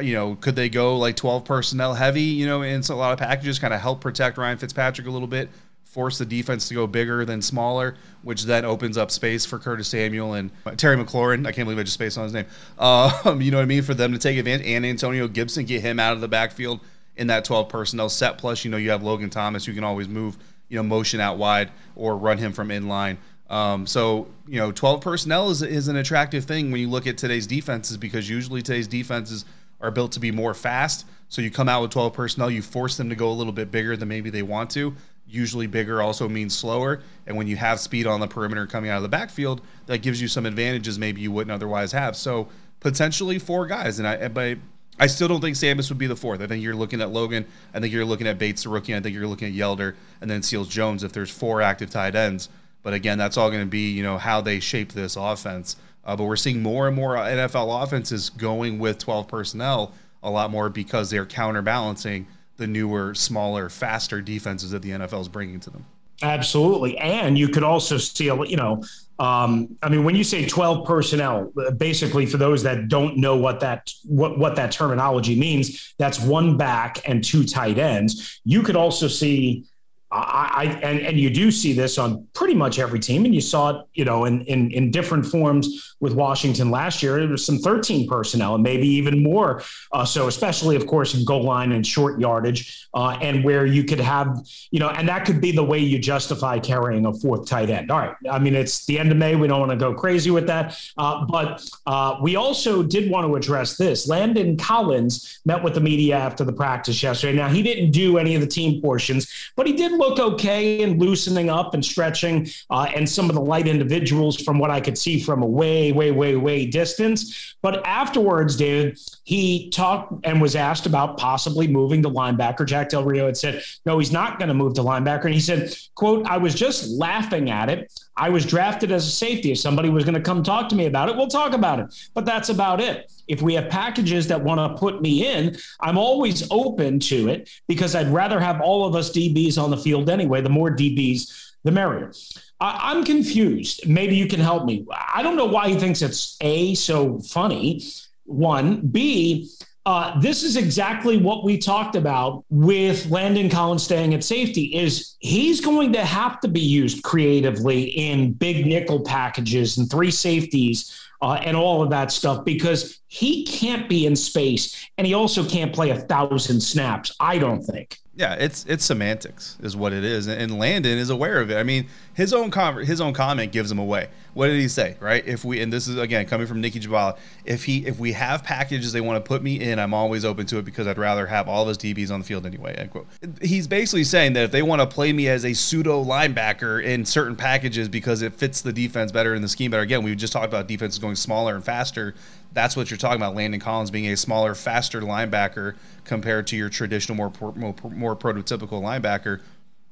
you 0.00 0.14
know, 0.14 0.36
could 0.36 0.56
they 0.56 0.68
go 0.68 0.96
like 0.96 1.16
12 1.16 1.44
personnel 1.44 1.94
heavy, 1.94 2.22
you 2.22 2.46
know, 2.46 2.62
in 2.62 2.82
a 2.88 2.94
lot 2.94 3.12
of 3.12 3.18
packages, 3.18 3.58
kind 3.58 3.74
of 3.74 3.80
help 3.80 4.00
protect 4.00 4.38
Ryan 4.38 4.58
Fitzpatrick 4.58 5.06
a 5.06 5.10
little 5.10 5.28
bit, 5.28 5.48
force 5.84 6.18
the 6.18 6.26
defense 6.26 6.68
to 6.68 6.74
go 6.74 6.86
bigger 6.86 7.24
than 7.24 7.42
smaller, 7.42 7.96
which 8.22 8.44
then 8.44 8.64
opens 8.64 8.96
up 8.96 9.10
space 9.10 9.44
for 9.44 9.58
Curtis 9.58 9.88
Samuel 9.88 10.34
and 10.34 10.50
Terry 10.76 10.96
McLaurin. 10.96 11.46
I 11.46 11.52
can't 11.52 11.66
believe 11.66 11.78
I 11.78 11.82
just 11.82 11.94
spaced 11.94 12.18
on 12.18 12.24
his 12.24 12.32
name. 12.32 12.46
Um, 12.78 13.40
you 13.40 13.50
know 13.50 13.56
what 13.56 13.64
I 13.64 13.66
mean? 13.66 13.82
For 13.82 13.94
them 13.94 14.12
to 14.12 14.18
take 14.18 14.38
advantage 14.38 14.66
and 14.66 14.86
Antonio 14.86 15.26
Gibson, 15.26 15.64
get 15.64 15.80
him 15.80 15.98
out 15.98 16.12
of 16.12 16.20
the 16.20 16.28
backfield 16.28 16.80
in 17.18 17.26
that 17.28 17.44
12 17.44 17.68
personnel 17.68 18.08
set. 18.08 18.38
Plus, 18.38 18.64
you 18.64 18.70
know, 18.70 18.76
you 18.76 18.90
have 18.90 19.02
Logan 19.02 19.30
Thomas, 19.30 19.66
you 19.66 19.74
can 19.74 19.84
always 19.84 20.08
move, 20.08 20.38
you 20.68 20.76
know, 20.76 20.82
motion 20.82 21.20
out 21.20 21.38
wide 21.38 21.70
or 21.96 22.16
run 22.16 22.38
him 22.38 22.52
from 22.52 22.70
in 22.70 22.88
line. 22.88 23.18
Um, 23.50 23.86
so, 23.86 24.28
you 24.46 24.58
know, 24.58 24.72
12 24.72 25.00
personnel 25.00 25.50
is, 25.50 25.62
is 25.62 25.88
an 25.88 25.96
attractive 25.96 26.44
thing 26.44 26.70
when 26.70 26.80
you 26.80 26.88
look 26.88 27.06
at 27.06 27.16
today's 27.18 27.46
defenses 27.46 27.96
because 27.96 28.28
usually 28.28 28.62
today's 28.62 28.88
defenses– 28.88 29.44
are 29.80 29.90
built 29.90 30.12
to 30.12 30.20
be 30.20 30.30
more 30.30 30.54
fast. 30.54 31.06
So 31.28 31.42
you 31.42 31.50
come 31.50 31.68
out 31.68 31.82
with 31.82 31.90
12 31.90 32.12
personnel, 32.12 32.50
you 32.50 32.62
force 32.62 32.96
them 32.96 33.08
to 33.10 33.14
go 33.14 33.30
a 33.30 33.34
little 33.34 33.52
bit 33.52 33.70
bigger 33.70 33.96
than 33.96 34.08
maybe 34.08 34.30
they 34.30 34.42
want 34.42 34.70
to. 34.70 34.94
Usually 35.26 35.66
bigger 35.66 36.00
also 36.00 36.28
means 36.28 36.56
slower. 36.56 37.02
And 37.26 37.36
when 37.36 37.46
you 37.46 37.56
have 37.56 37.78
speed 37.80 38.06
on 38.06 38.20
the 38.20 38.26
perimeter 38.26 38.66
coming 38.66 38.90
out 38.90 38.96
of 38.96 39.02
the 39.02 39.08
backfield, 39.08 39.60
that 39.86 39.98
gives 39.98 40.20
you 40.22 40.28
some 40.28 40.46
advantages 40.46 40.98
maybe 40.98 41.20
you 41.20 41.30
wouldn't 41.30 41.52
otherwise 41.52 41.92
have. 41.92 42.16
So 42.16 42.48
potentially 42.80 43.38
four 43.38 43.66
guys. 43.66 43.98
And 43.98 44.08
I 44.08 44.28
but 44.28 44.58
I 44.98 45.06
still 45.06 45.28
don't 45.28 45.40
think 45.40 45.56
Sammis 45.56 45.88
would 45.90 45.98
be 45.98 46.06
the 46.06 46.16
fourth. 46.16 46.40
I 46.40 46.46
think 46.46 46.62
you're 46.62 46.74
looking 46.74 47.00
at 47.00 47.10
Logan. 47.10 47.46
I 47.72 47.80
think 47.80 47.92
you're 47.92 48.04
looking 48.04 48.26
at 48.26 48.38
Bates 48.38 48.64
the 48.64 48.68
rookie. 48.68 48.94
I 48.94 49.00
think 49.00 49.14
you're 49.14 49.26
looking 49.26 49.48
at 49.48 49.54
Yelder 49.54 49.94
and 50.20 50.30
then 50.30 50.42
Seals 50.42 50.68
Jones 50.68 51.04
if 51.04 51.12
there's 51.12 51.30
four 51.30 51.62
active 51.62 51.90
tight 51.90 52.14
ends. 52.14 52.48
But 52.82 52.94
again, 52.94 53.18
that's 53.18 53.36
all 53.36 53.50
going 53.50 53.62
to 53.62 53.70
be, 53.70 53.90
you 53.90 54.02
know, 54.02 54.18
how 54.18 54.40
they 54.40 54.60
shape 54.60 54.92
this 54.92 55.16
offense. 55.16 55.76
Uh, 56.04 56.16
but 56.16 56.24
we're 56.24 56.36
seeing 56.36 56.62
more 56.62 56.86
and 56.86 56.96
more 56.96 57.16
NFL 57.16 57.82
offenses 57.82 58.30
going 58.30 58.78
with 58.78 58.98
12 58.98 59.28
personnel 59.28 59.92
a 60.22 60.30
lot 60.30 60.50
more 60.50 60.68
because 60.68 61.10
they're 61.10 61.26
counterbalancing 61.26 62.26
the 62.56 62.66
newer, 62.66 63.14
smaller, 63.14 63.68
faster 63.68 64.20
defenses 64.20 64.72
that 64.72 64.82
the 64.82 64.90
NFL 64.90 65.20
is 65.20 65.28
bringing 65.28 65.60
to 65.60 65.70
them. 65.70 65.84
Absolutely, 66.22 66.98
and 66.98 67.38
you 67.38 67.48
could 67.48 67.62
also 67.62 67.96
see, 67.96 68.24
you 68.24 68.56
know, 68.56 68.82
um, 69.18 69.76
I 69.82 69.88
mean, 69.88 70.04
when 70.04 70.14
you 70.14 70.22
say 70.22 70.46
12 70.46 70.86
personnel, 70.86 71.52
basically 71.76 72.24
for 72.24 72.36
those 72.36 72.62
that 72.62 72.88
don't 72.88 73.16
know 73.16 73.36
what 73.36 73.60
that 73.60 73.90
what 74.04 74.38
what 74.38 74.54
that 74.56 74.70
terminology 74.70 75.38
means, 75.38 75.94
that's 75.98 76.20
one 76.20 76.56
back 76.56 77.08
and 77.08 77.22
two 77.24 77.44
tight 77.44 77.78
ends. 77.78 78.40
You 78.44 78.62
could 78.62 78.76
also 78.76 79.08
see 79.08 79.64
I, 80.10 80.50
I, 80.54 80.64
and, 80.82 81.00
and 81.00 81.20
you 81.20 81.28
do 81.28 81.50
see 81.50 81.74
this 81.74 81.98
on 81.98 82.26
pretty 82.32 82.54
much 82.54 82.78
every 82.78 82.98
team, 82.98 83.26
and 83.26 83.34
you 83.34 83.42
saw 83.42 83.70
it, 83.70 83.86
you 83.92 84.06
know, 84.06 84.24
in, 84.24 84.40
in 84.42 84.70
in 84.70 84.90
different 84.90 85.26
forms 85.26 85.96
with 86.00 86.14
Washington 86.14 86.70
last 86.70 87.02
year. 87.02 87.18
It 87.18 87.28
was 87.28 87.44
some 87.44 87.58
13 87.58 88.08
personnel, 88.08 88.54
and 88.54 88.62
maybe 88.62 88.88
even 88.88 89.22
more. 89.22 89.62
Uh, 89.92 90.06
so, 90.06 90.26
especially, 90.26 90.76
of 90.76 90.86
course, 90.86 91.14
in 91.14 91.26
goal 91.26 91.42
line 91.42 91.72
and 91.72 91.86
short 91.86 92.18
yardage, 92.18 92.88
uh, 92.94 93.18
and 93.20 93.44
where 93.44 93.66
you 93.66 93.84
could 93.84 94.00
have, 94.00 94.38
you 94.70 94.80
know, 94.80 94.88
and 94.88 95.06
that 95.08 95.26
could 95.26 95.42
be 95.42 95.52
the 95.52 95.64
way 95.64 95.78
you 95.78 95.98
justify 95.98 96.58
carrying 96.58 97.04
a 97.04 97.12
fourth 97.12 97.46
tight 97.46 97.68
end. 97.68 97.90
All 97.90 97.98
right, 97.98 98.14
I 98.30 98.38
mean, 98.38 98.54
it's 98.54 98.86
the 98.86 98.98
end 98.98 99.12
of 99.12 99.18
May. 99.18 99.36
We 99.36 99.46
don't 99.46 99.60
want 99.60 99.72
to 99.72 99.76
go 99.76 99.92
crazy 99.92 100.30
with 100.30 100.46
that, 100.46 100.80
uh, 100.96 101.26
but 101.26 101.68
uh, 101.86 102.16
we 102.22 102.36
also 102.36 102.82
did 102.82 103.10
want 103.10 103.26
to 103.26 103.36
address 103.36 103.76
this. 103.76 104.08
Landon 104.08 104.56
Collins 104.56 105.40
met 105.44 105.62
with 105.62 105.74
the 105.74 105.80
media 105.80 106.16
after 106.16 106.44
the 106.44 106.52
practice 106.52 107.02
yesterday. 107.02 107.36
Now, 107.36 107.48
he 107.48 107.62
didn't 107.62 107.90
do 107.90 108.16
any 108.16 108.34
of 108.34 108.40
the 108.40 108.46
team 108.46 108.80
portions, 108.80 109.52
but 109.54 109.66
he 109.66 109.74
did 109.74 109.97
looked 109.98 110.20
okay 110.20 110.80
in 110.80 110.98
loosening 110.98 111.50
up 111.50 111.74
and 111.74 111.84
stretching, 111.84 112.48
uh, 112.70 112.90
and 112.94 113.08
some 113.08 113.28
of 113.28 113.34
the 113.34 113.42
light 113.42 113.66
individuals 113.66 114.40
from 114.40 114.58
what 114.58 114.70
I 114.70 114.80
could 114.80 114.96
see 114.96 115.20
from 115.20 115.42
a 115.42 115.46
way, 115.46 115.92
way, 115.92 116.10
way, 116.10 116.36
way 116.36 116.66
distance. 116.66 117.56
But 117.60 117.84
afterwards, 117.86 118.56
David, 118.56 118.98
he 119.24 119.68
talked 119.70 120.24
and 120.24 120.40
was 120.40 120.54
asked 120.54 120.86
about 120.86 121.18
possibly 121.18 121.66
moving 121.66 122.02
to 122.02 122.10
linebacker. 122.10 122.64
Jack 122.64 122.88
Del 122.88 123.04
Rio 123.04 123.26
had 123.26 123.36
said, 123.36 123.62
no, 123.84 123.98
he's 123.98 124.12
not 124.12 124.38
going 124.38 124.48
to 124.48 124.54
move 124.54 124.74
to 124.74 124.82
linebacker. 124.82 125.24
And 125.24 125.34
he 125.34 125.40
said, 125.40 125.74
quote, 125.94 126.26
I 126.26 126.38
was 126.38 126.54
just 126.54 126.88
laughing 126.90 127.50
at 127.50 127.68
it. 127.68 127.92
I 128.16 128.30
was 128.30 128.46
drafted 128.46 128.92
as 128.92 129.06
a 129.06 129.10
safety. 129.10 129.52
If 129.52 129.58
somebody 129.58 129.88
was 129.88 130.04
going 130.04 130.14
to 130.14 130.20
come 130.20 130.42
talk 130.42 130.68
to 130.68 130.76
me 130.76 130.86
about 130.86 131.08
it, 131.08 131.16
we'll 131.16 131.28
talk 131.28 131.52
about 131.52 131.80
it. 131.80 132.10
But 132.14 132.24
that's 132.24 132.48
about 132.48 132.80
it. 132.80 133.12
If 133.28 133.42
we 133.42 133.54
have 133.54 133.68
packages 133.68 134.26
that 134.28 134.42
want 134.42 134.58
to 134.58 134.78
put 134.78 135.02
me 135.02 135.26
in, 135.26 135.56
I'm 135.80 135.98
always 135.98 136.48
open 136.50 136.98
to 137.00 137.28
it 137.28 137.50
because 137.68 137.94
I'd 137.94 138.08
rather 138.08 138.40
have 138.40 138.60
all 138.60 138.86
of 138.86 138.94
us 138.94 139.10
DBs 139.10 139.62
on 139.62 139.70
the 139.70 139.76
field 139.76 140.10
anyway. 140.10 140.40
The 140.40 140.48
more 140.48 140.70
DBs, 140.70 141.54
the 141.64 141.72
merrier. 141.72 142.12
I, 142.60 142.92
am 142.92 143.04
confused. 143.04 143.86
Maybe 143.88 144.16
you 144.16 144.26
can 144.26 144.40
help 144.40 144.64
me. 144.64 144.86
I 145.14 145.22
don't 145.22 145.36
know 145.36 145.46
why 145.46 145.68
he 145.68 145.78
thinks 145.78 146.02
it's 146.02 146.36
A, 146.40 146.74
so 146.74 147.20
funny. 147.20 147.82
One. 148.24 148.80
B, 148.88 149.48
uh, 149.88 150.20
this 150.20 150.42
is 150.42 150.56
exactly 150.56 151.16
what 151.16 151.44
we 151.44 151.56
talked 151.56 151.96
about 151.96 152.44
with 152.50 153.06
Landon 153.10 153.48
Collins 153.48 153.82
staying 153.82 154.12
at 154.12 154.22
safety 154.22 154.76
is 154.76 155.16
he's 155.20 155.62
going 155.62 155.94
to 155.94 156.04
have 156.04 156.40
to 156.40 156.48
be 156.48 156.60
used 156.60 157.02
creatively 157.02 157.84
in 157.84 158.32
big 158.32 158.66
nickel 158.66 159.00
packages 159.00 159.78
and 159.78 159.90
three 159.90 160.10
safeties 160.10 161.07
uh, 161.20 161.40
and 161.44 161.56
all 161.56 161.82
of 161.82 161.90
that 161.90 162.12
stuff 162.12 162.44
because 162.44 163.00
he 163.08 163.44
can't 163.44 163.88
be 163.88 164.06
in 164.06 164.14
space 164.14 164.88
and 164.98 165.06
he 165.06 165.14
also 165.14 165.44
can't 165.44 165.74
play 165.74 165.90
a 165.90 165.96
thousand 165.96 166.60
snaps. 166.60 167.14
I 167.18 167.38
don't 167.38 167.62
think. 167.62 167.98
Yeah, 168.18 168.34
it's 168.34 168.66
it's 168.66 168.84
semantics 168.84 169.56
is 169.62 169.76
what 169.76 169.92
it 169.92 170.02
is, 170.02 170.26
and 170.26 170.58
Landon 170.58 170.98
is 170.98 171.08
aware 171.08 171.40
of 171.40 171.52
it. 171.52 171.56
I 171.56 171.62
mean, 171.62 171.86
his 172.14 172.34
own 172.34 172.50
com- 172.50 172.78
his 172.78 173.00
own 173.00 173.12
comment 173.12 173.52
gives 173.52 173.70
him 173.70 173.78
away. 173.78 174.08
What 174.34 174.48
did 174.48 174.58
he 174.58 174.66
say? 174.66 174.96
Right? 174.98 175.24
If 175.24 175.44
we 175.44 175.60
and 175.62 175.72
this 175.72 175.86
is 175.86 175.96
again 175.96 176.26
coming 176.26 176.48
from 176.48 176.60
Nicki 176.60 176.80
Jhabvala, 176.80 177.16
if 177.44 177.62
he 177.64 177.86
if 177.86 178.00
we 178.00 178.10
have 178.12 178.42
packages 178.42 178.92
they 178.92 179.00
want 179.00 179.24
to 179.24 179.28
put 179.28 179.40
me 179.40 179.60
in, 179.60 179.78
I'm 179.78 179.94
always 179.94 180.24
open 180.24 180.46
to 180.46 180.58
it 180.58 180.64
because 180.64 180.88
I'd 180.88 180.98
rather 180.98 181.28
have 181.28 181.48
all 181.48 181.62
of 181.62 181.68
his 181.68 181.78
DBs 181.78 182.10
on 182.10 182.18
the 182.18 182.26
field 182.26 182.44
anyway. 182.44 182.74
End 182.74 182.90
quote. 182.90 183.06
He's 183.40 183.68
basically 183.68 184.02
saying 184.02 184.32
that 184.32 184.42
if 184.42 184.50
they 184.50 184.62
want 184.62 184.80
to 184.80 184.86
play 184.86 185.12
me 185.12 185.28
as 185.28 185.44
a 185.44 185.54
pseudo 185.54 186.02
linebacker 186.04 186.82
in 186.82 187.04
certain 187.04 187.36
packages 187.36 187.88
because 187.88 188.22
it 188.22 188.32
fits 188.32 188.62
the 188.62 188.72
defense 188.72 189.12
better 189.12 189.32
in 189.32 189.42
the 189.42 189.48
scheme 189.48 189.70
better. 189.70 189.84
Again, 189.84 190.02
we 190.02 190.16
just 190.16 190.32
talked 190.32 190.46
about 190.46 190.66
defenses 190.66 190.98
going 190.98 191.14
smaller 191.14 191.54
and 191.54 191.64
faster 191.64 192.16
that's 192.52 192.76
what 192.76 192.90
you're 192.90 192.98
talking 192.98 193.20
about. 193.20 193.34
Landon 193.34 193.60
Collins 193.60 193.90
being 193.90 194.06
a 194.06 194.16
smaller, 194.16 194.54
faster 194.54 195.00
linebacker 195.00 195.76
compared 196.04 196.46
to 196.48 196.56
your 196.56 196.68
traditional, 196.68 197.16
more 197.16 197.32
more, 197.54 197.74
more 197.90 198.16
prototypical 198.16 198.82
linebacker, 198.82 199.40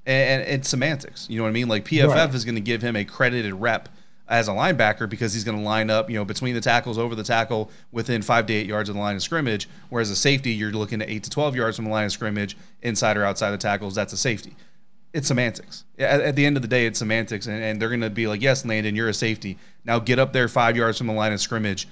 and, 0.07 0.43
it's 0.43 0.69
semantics. 0.69 1.29
You 1.29 1.39
know 1.39 1.45
what 1.45 1.51
I 1.51 1.53
mean? 1.53 1.69
Like 1.69 1.85
PFF 1.85 2.09
right. 2.09 2.35
is 2.35 2.45
going 2.45 2.55
to 2.55 2.61
give 2.61 2.83
him 2.83 2.97
a 2.97 3.05
credited 3.05 3.55
rep 3.55 3.89
as 4.29 4.49
a 4.49 4.53
linebacker 4.53 5.09
because 5.09 5.33
he's 5.35 5.45
going 5.45 5.57
to 5.57 5.63
line 5.63 5.89
up, 5.91 6.11
you 6.11 6.17
know, 6.17 6.25
between 6.25 6.55
the 6.55 6.61
tackles, 6.61 6.99
over 6.99 7.15
the 7.15 7.23
tackle, 7.23 7.71
within 7.93 8.23
five 8.23 8.47
to 8.47 8.53
eight 8.55 8.67
yards 8.67 8.89
of 8.89 8.95
the 8.95 9.01
line 9.01 9.17
of 9.17 9.23
scrimmage. 9.23 9.69
Whereas 9.89 10.11
a 10.11 10.17
safety, 10.17 10.53
you're 10.53 10.73
looking 10.73 11.03
at 11.03 11.09
eight 11.09 11.25
to 11.25 11.31
twelve 11.31 11.55
yards 11.55 11.77
from 11.77 11.85
the 11.85 11.91
line 11.91 12.07
of 12.07 12.13
scrimmage, 12.13 12.57
inside 12.83 13.17
or 13.17 13.25
outside 13.25 13.51
the 13.51 13.59
tackles. 13.59 13.95
That's 13.95 14.13
a 14.13 14.17
safety. 14.17 14.55
It's 15.13 15.29
semantics. 15.29 15.85
At, 15.99 16.21
at 16.21 16.37
the 16.37 16.45
end 16.45 16.57
of 16.57 16.63
the 16.63 16.69
day, 16.69 16.87
it's 16.87 16.99
semantics, 16.99 17.47
and, 17.47 17.63
and 17.63 17.81
they're 17.81 17.89
going 17.89 18.01
to 18.01 18.11
be 18.11 18.27
like, 18.27 18.43
"Yes, 18.43 18.65
Landon, 18.65 18.97
you're 18.97 19.09
a 19.09 19.15
safety. 19.15 19.59
Now 19.85 19.99
get 19.99 20.19
up 20.19 20.33
there 20.33 20.49
five 20.49 20.77
yards 20.77 20.99
from 20.99 21.07
the 21.07 21.13
line 21.13 21.33
of 21.33 21.41
scrimmage 21.41 21.89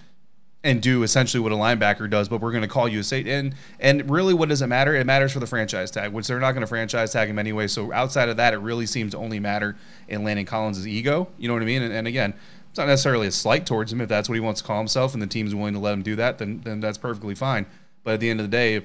and 0.64 0.81
do 0.81 1.03
essentially 1.03 1.42
what 1.42 1.53
a 1.53 1.57
linebacker 1.57 2.09
does, 2.09 2.29
but 2.29 2.40
we're 2.40 2.50
going 2.50 2.62
to 2.62 2.68
call 2.68 2.88
you 2.88 3.00
a 3.00 3.05
safety. 3.05 3.31
And 3.31 3.55
and 3.79 4.11
really, 4.11 4.33
what 4.33 4.48
does 4.48 4.62
it 4.62 4.66
matter? 4.66 4.96
It 4.96 5.07
matters 5.07 5.31
for 5.31 5.38
the 5.38 5.46
franchise 5.46 5.90
tag, 5.90 6.12
which 6.12 6.27
they're 6.27 6.40
not 6.40 6.53
going 6.53 6.62
to 6.62 6.66
franchise 6.66 7.12
tag 7.12 7.29
him 7.29 7.38
anyway. 7.38 7.68
So 7.68 7.92
outside 7.92 8.31
of 8.31 8.38
that, 8.38 8.55
it 8.55 8.59
really 8.59 8.87
seems 8.87 9.12
to 9.12 9.18
only 9.18 9.38
matter 9.38 9.77
in 10.09 10.24
Landon 10.24 10.46
Collins' 10.46 10.88
ego. 10.88 11.29
You 11.38 11.48
know 11.48 11.55
what 11.55 11.62
I 11.62 11.66
mean? 11.66 11.83
And, 11.83 11.92
and 11.92 12.09
again, 12.09 12.33
it's 12.70 12.79
not 12.79 12.88
necessarily 12.88 13.27
a 13.27 13.31
slight 13.31 13.66
towards 13.66 13.92
him 13.92 14.00
if 14.00 14.09
that's 14.09 14.29
what 14.29 14.35
he 14.35 14.40
wants 14.40 14.62
to 14.62 14.66
call 14.66 14.79
himself, 14.79 15.12
and 15.12 15.22
the 15.22 15.27
team's 15.27 15.55
willing 15.55 15.74
to 15.74 15.81
let 15.81 15.92
him 15.92 16.03
do 16.03 16.16
that. 16.16 16.38
Then 16.38 16.62
then 16.64 16.81
that's 16.81 16.98
perfectly 16.98 17.35
fine. 17.35 17.66
But 18.03 18.14
at 18.14 18.20
the 18.20 18.31
end 18.31 18.40
of 18.40 18.50
the 18.50 18.57
day, 18.57 18.83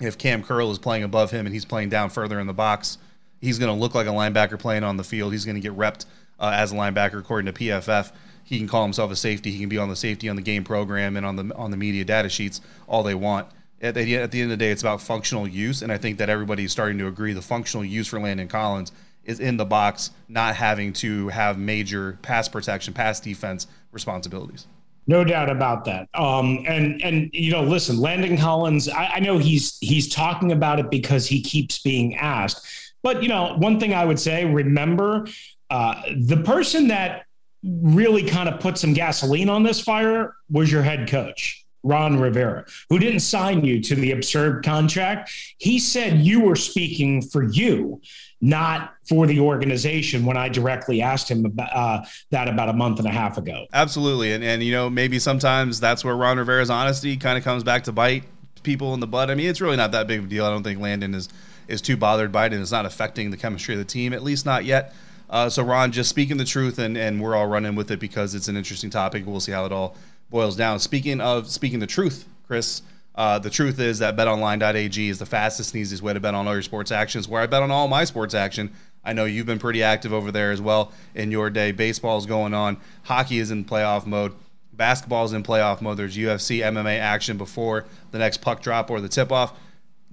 if, 0.00 0.18
Kam 0.18 0.42
Curl 0.42 0.70
is 0.70 0.78
playing 0.78 1.02
above 1.02 1.30
him 1.30 1.46
and 1.46 1.54
he's 1.54 1.64
playing 1.64 1.88
down 1.88 2.10
further 2.10 2.40
in 2.40 2.46
the 2.46 2.52
box, 2.52 2.98
he's 3.40 3.58
going 3.58 3.74
to 3.74 3.80
look 3.80 3.94
like 3.94 4.06
a 4.06 4.10
linebacker 4.10 4.58
playing 4.58 4.84
on 4.84 4.96
the 4.98 5.04
field. 5.04 5.32
He's 5.32 5.46
going 5.46 5.54
to 5.54 5.60
get 5.60 5.74
repped 5.76 6.04
uh, 6.38 6.52
as 6.54 6.72
a 6.72 6.74
linebacker 6.74 7.18
according 7.18 7.52
to 7.52 7.58
PFF 7.58 8.12
he 8.48 8.58
can 8.58 8.68
call 8.68 8.82
himself 8.82 9.10
a 9.10 9.16
safety. 9.16 9.50
He 9.50 9.60
can 9.60 9.68
be 9.68 9.78
on 9.78 9.88
the 9.88 9.96
safety 9.96 10.28
on 10.28 10.36
the 10.36 10.42
game 10.42 10.64
program 10.64 11.16
and 11.16 11.26
on 11.26 11.36
the 11.36 11.54
on 11.54 11.70
the 11.70 11.76
media 11.76 12.04
data 12.04 12.28
sheets 12.28 12.60
all 12.86 13.02
they 13.02 13.14
want. 13.14 13.48
At 13.80 13.94
the, 13.94 14.16
at 14.16 14.32
the 14.32 14.40
end 14.40 14.50
of 14.50 14.58
the 14.58 14.64
day, 14.64 14.72
it's 14.72 14.82
about 14.82 15.00
functional 15.00 15.46
use, 15.46 15.82
and 15.82 15.92
I 15.92 15.98
think 15.98 16.18
that 16.18 16.28
everybody's 16.28 16.72
starting 16.72 16.98
to 16.98 17.06
agree 17.06 17.32
the 17.32 17.42
functional 17.42 17.84
use 17.84 18.08
for 18.08 18.18
Landon 18.18 18.48
Collins 18.48 18.90
is 19.24 19.38
in 19.40 19.56
the 19.56 19.64
box, 19.64 20.10
not 20.28 20.56
having 20.56 20.92
to 20.94 21.28
have 21.28 21.58
major 21.58 22.18
pass 22.22 22.48
protection, 22.48 22.94
pass 22.94 23.20
defense 23.20 23.66
responsibilities. 23.92 24.66
No 25.06 25.24
doubt 25.24 25.50
about 25.50 25.84
that. 25.86 26.08
Um, 26.14 26.64
and 26.66 27.00
and 27.02 27.30
you 27.32 27.52
know, 27.52 27.62
listen, 27.62 27.98
Landon 27.98 28.36
Collins. 28.36 28.88
I, 28.88 29.06
I 29.06 29.20
know 29.20 29.38
he's 29.38 29.78
he's 29.80 30.08
talking 30.08 30.52
about 30.52 30.80
it 30.80 30.90
because 30.90 31.26
he 31.26 31.40
keeps 31.40 31.78
being 31.78 32.16
asked 32.16 32.66
But, 33.02 33.22
you 33.22 33.28
know, 33.28 33.54
one 33.56 33.78
thing 33.78 33.94
I 33.94 34.04
would 34.04 34.18
say 34.18 34.44
remember 34.44 35.26
uh, 35.70 36.02
the 36.16 36.38
person 36.38 36.88
that 36.88 37.26
really 37.62 38.22
kind 38.22 38.48
of 38.48 38.60
put 38.60 38.78
some 38.78 38.92
gasoline 38.92 39.48
on 39.48 39.62
this 39.62 39.80
fire 39.80 40.34
was 40.50 40.70
your 40.70 40.82
head 40.82 41.08
coach. 41.08 41.64
Ron 41.84 42.18
Rivera, 42.18 42.64
who 42.90 42.98
didn't 42.98 43.20
sign 43.20 43.64
you 43.64 43.80
to 43.82 43.94
the 43.94 44.10
absurd 44.10 44.64
contract. 44.64 45.30
He 45.58 45.78
said 45.78 46.18
you 46.18 46.40
were 46.40 46.56
speaking 46.56 47.22
for 47.22 47.44
you, 47.44 48.00
not 48.40 48.94
for 49.08 49.26
the 49.26 49.40
organization 49.40 50.26
when 50.26 50.36
I 50.36 50.48
directly 50.48 51.00
asked 51.02 51.30
him 51.30 51.44
about, 51.46 51.72
uh, 51.72 52.04
that 52.30 52.48
about 52.48 52.68
a 52.68 52.72
month 52.72 52.98
and 52.98 53.06
a 53.06 53.12
half 53.12 53.38
ago. 53.38 53.66
Absolutely. 53.72 54.32
And, 54.32 54.42
and, 54.42 54.62
you 54.62 54.72
know, 54.72 54.90
maybe 54.90 55.18
sometimes 55.18 55.78
that's 55.78 56.04
where 56.04 56.16
Ron 56.16 56.38
Rivera's 56.38 56.70
honesty 56.70 57.16
kind 57.16 57.38
of 57.38 57.44
comes 57.44 57.62
back 57.62 57.84
to 57.84 57.92
bite 57.92 58.24
people 58.64 58.92
in 58.94 59.00
the 59.00 59.06
butt. 59.06 59.30
I 59.30 59.34
mean, 59.34 59.48
it's 59.48 59.60
really 59.60 59.76
not 59.76 59.92
that 59.92 60.08
big 60.08 60.18
of 60.18 60.24
a 60.26 60.28
deal. 60.28 60.44
I 60.44 60.50
don't 60.50 60.64
think 60.64 60.80
Landon 60.80 61.14
is, 61.14 61.28
is 61.68 61.80
too 61.80 61.96
bothered 61.96 62.32
by 62.32 62.46
it 62.46 62.52
and 62.52 62.60
it's 62.60 62.72
not 62.72 62.86
affecting 62.86 63.30
the 63.30 63.36
chemistry 63.36 63.74
of 63.74 63.78
the 63.78 63.84
team, 63.84 64.12
at 64.12 64.22
least 64.22 64.44
not 64.44 64.64
yet. 64.64 64.94
Uh, 65.30 65.48
so, 65.48 65.62
Ron, 65.62 65.92
just 65.92 66.08
speaking 66.08 66.38
the 66.38 66.44
truth, 66.44 66.78
and, 66.78 66.96
and 66.96 67.20
we're 67.20 67.36
all 67.36 67.46
running 67.46 67.74
with 67.74 67.90
it 67.90 68.00
because 68.00 68.34
it's 68.34 68.48
an 68.48 68.56
interesting 68.56 68.90
topic. 68.90 69.24
We'll 69.26 69.40
see 69.40 69.52
how 69.52 69.66
it 69.66 69.72
all 69.72 69.94
boils 70.30 70.56
down. 70.56 70.78
Speaking 70.78 71.20
of 71.20 71.48
speaking 71.48 71.80
the 71.80 71.86
truth, 71.86 72.26
Chris, 72.46 72.82
uh, 73.14 73.38
the 73.38 73.50
truth 73.50 73.78
is 73.80 73.98
that 73.98 74.16
betonline.ag 74.16 75.08
is 75.08 75.18
the 75.18 75.26
fastest 75.26 75.74
and 75.74 75.80
easiest 75.80 76.02
way 76.02 76.14
to 76.14 76.20
bet 76.20 76.34
on 76.34 76.46
all 76.46 76.54
your 76.54 76.62
sports 76.62 76.92
actions, 76.92 77.28
where 77.28 77.42
I 77.42 77.46
bet 77.46 77.62
on 77.62 77.70
all 77.70 77.88
my 77.88 78.04
sports 78.04 78.34
action. 78.34 78.72
I 79.04 79.12
know 79.12 79.24
you've 79.24 79.46
been 79.46 79.58
pretty 79.58 79.82
active 79.82 80.12
over 80.12 80.32
there 80.32 80.50
as 80.50 80.60
well 80.60 80.92
in 81.14 81.30
your 81.30 81.50
day. 81.50 81.72
Baseball's 81.72 82.26
going 82.26 82.54
on, 82.54 82.78
hockey 83.02 83.38
is 83.38 83.50
in 83.50 83.64
playoff 83.64 84.06
mode, 84.06 84.34
basketball's 84.72 85.32
in 85.32 85.42
playoff 85.42 85.80
mode. 85.82 85.98
There's 85.98 86.16
UFC, 86.16 86.60
MMA 86.60 86.98
action 86.98 87.36
before 87.36 87.84
the 88.12 88.18
next 88.18 88.38
puck 88.38 88.62
drop 88.62 88.90
or 88.90 89.00
the 89.00 89.08
tip 89.08 89.30
off. 89.32 89.58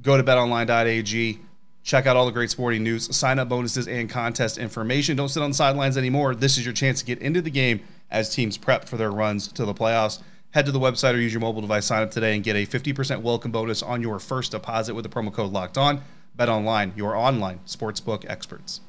Go 0.01 0.17
to 0.17 0.23
betonline.ag. 0.23 1.39
Check 1.85 2.07
out 2.07 2.17
all 2.17 2.25
the 2.25 2.31
great 2.31 2.49
sporting 2.49 2.83
news, 2.83 3.15
sign 3.15 3.37
up 3.37 3.47
bonuses, 3.47 3.87
and 3.87 4.09
contest 4.09 4.57
information. 4.57 5.15
Don't 5.15 5.29
sit 5.29 5.43
on 5.43 5.51
the 5.51 5.55
sidelines 5.55 5.97
anymore. 5.97 6.33
This 6.33 6.57
is 6.57 6.65
your 6.65 6.73
chance 6.73 6.99
to 6.99 7.05
get 7.05 7.19
into 7.19 7.43
the 7.43 7.51
game 7.51 7.79
as 8.09 8.33
teams 8.33 8.57
prep 8.57 8.89
for 8.89 8.97
their 8.97 9.11
runs 9.11 9.47
to 9.49 9.65
the 9.65 9.73
playoffs. 9.73 10.19
Head 10.49 10.65
to 10.65 10.71
the 10.71 10.79
website 10.79 11.13
or 11.13 11.17
use 11.17 11.31
your 11.31 11.41
mobile 11.41 11.61
device, 11.61 11.85
sign 11.85 12.01
up 12.01 12.09
today, 12.09 12.33
and 12.33 12.43
get 12.43 12.55
a 12.55 12.65
50% 12.65 13.21
welcome 13.21 13.51
bonus 13.51 13.83
on 13.83 14.01
your 14.01 14.17
first 14.17 14.51
deposit 14.51 14.95
with 14.95 15.03
the 15.03 15.09
promo 15.09 15.31
code 15.31 15.51
locked 15.53 15.77
on. 15.77 16.01
Bet 16.35 16.49
online, 16.49 16.91
your 16.95 17.15
online 17.15 17.59
sportsbook 17.67 18.27
experts. 18.27 18.81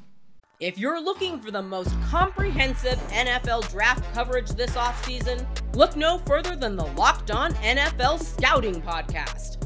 If 0.58 0.78
you're 0.78 0.98
looking 0.98 1.38
for 1.38 1.50
the 1.50 1.60
most 1.60 1.94
comprehensive 2.08 2.98
NFL 3.10 3.70
draft 3.70 4.10
coverage 4.14 4.48
this 4.52 4.70
offseason, 4.70 5.46
look 5.76 5.96
no 5.96 6.16
further 6.24 6.56
than 6.56 6.76
the 6.76 6.86
Locked 6.86 7.30
On 7.30 7.52
NFL 7.56 8.22
Scouting 8.22 8.80
Podcast. 8.80 9.65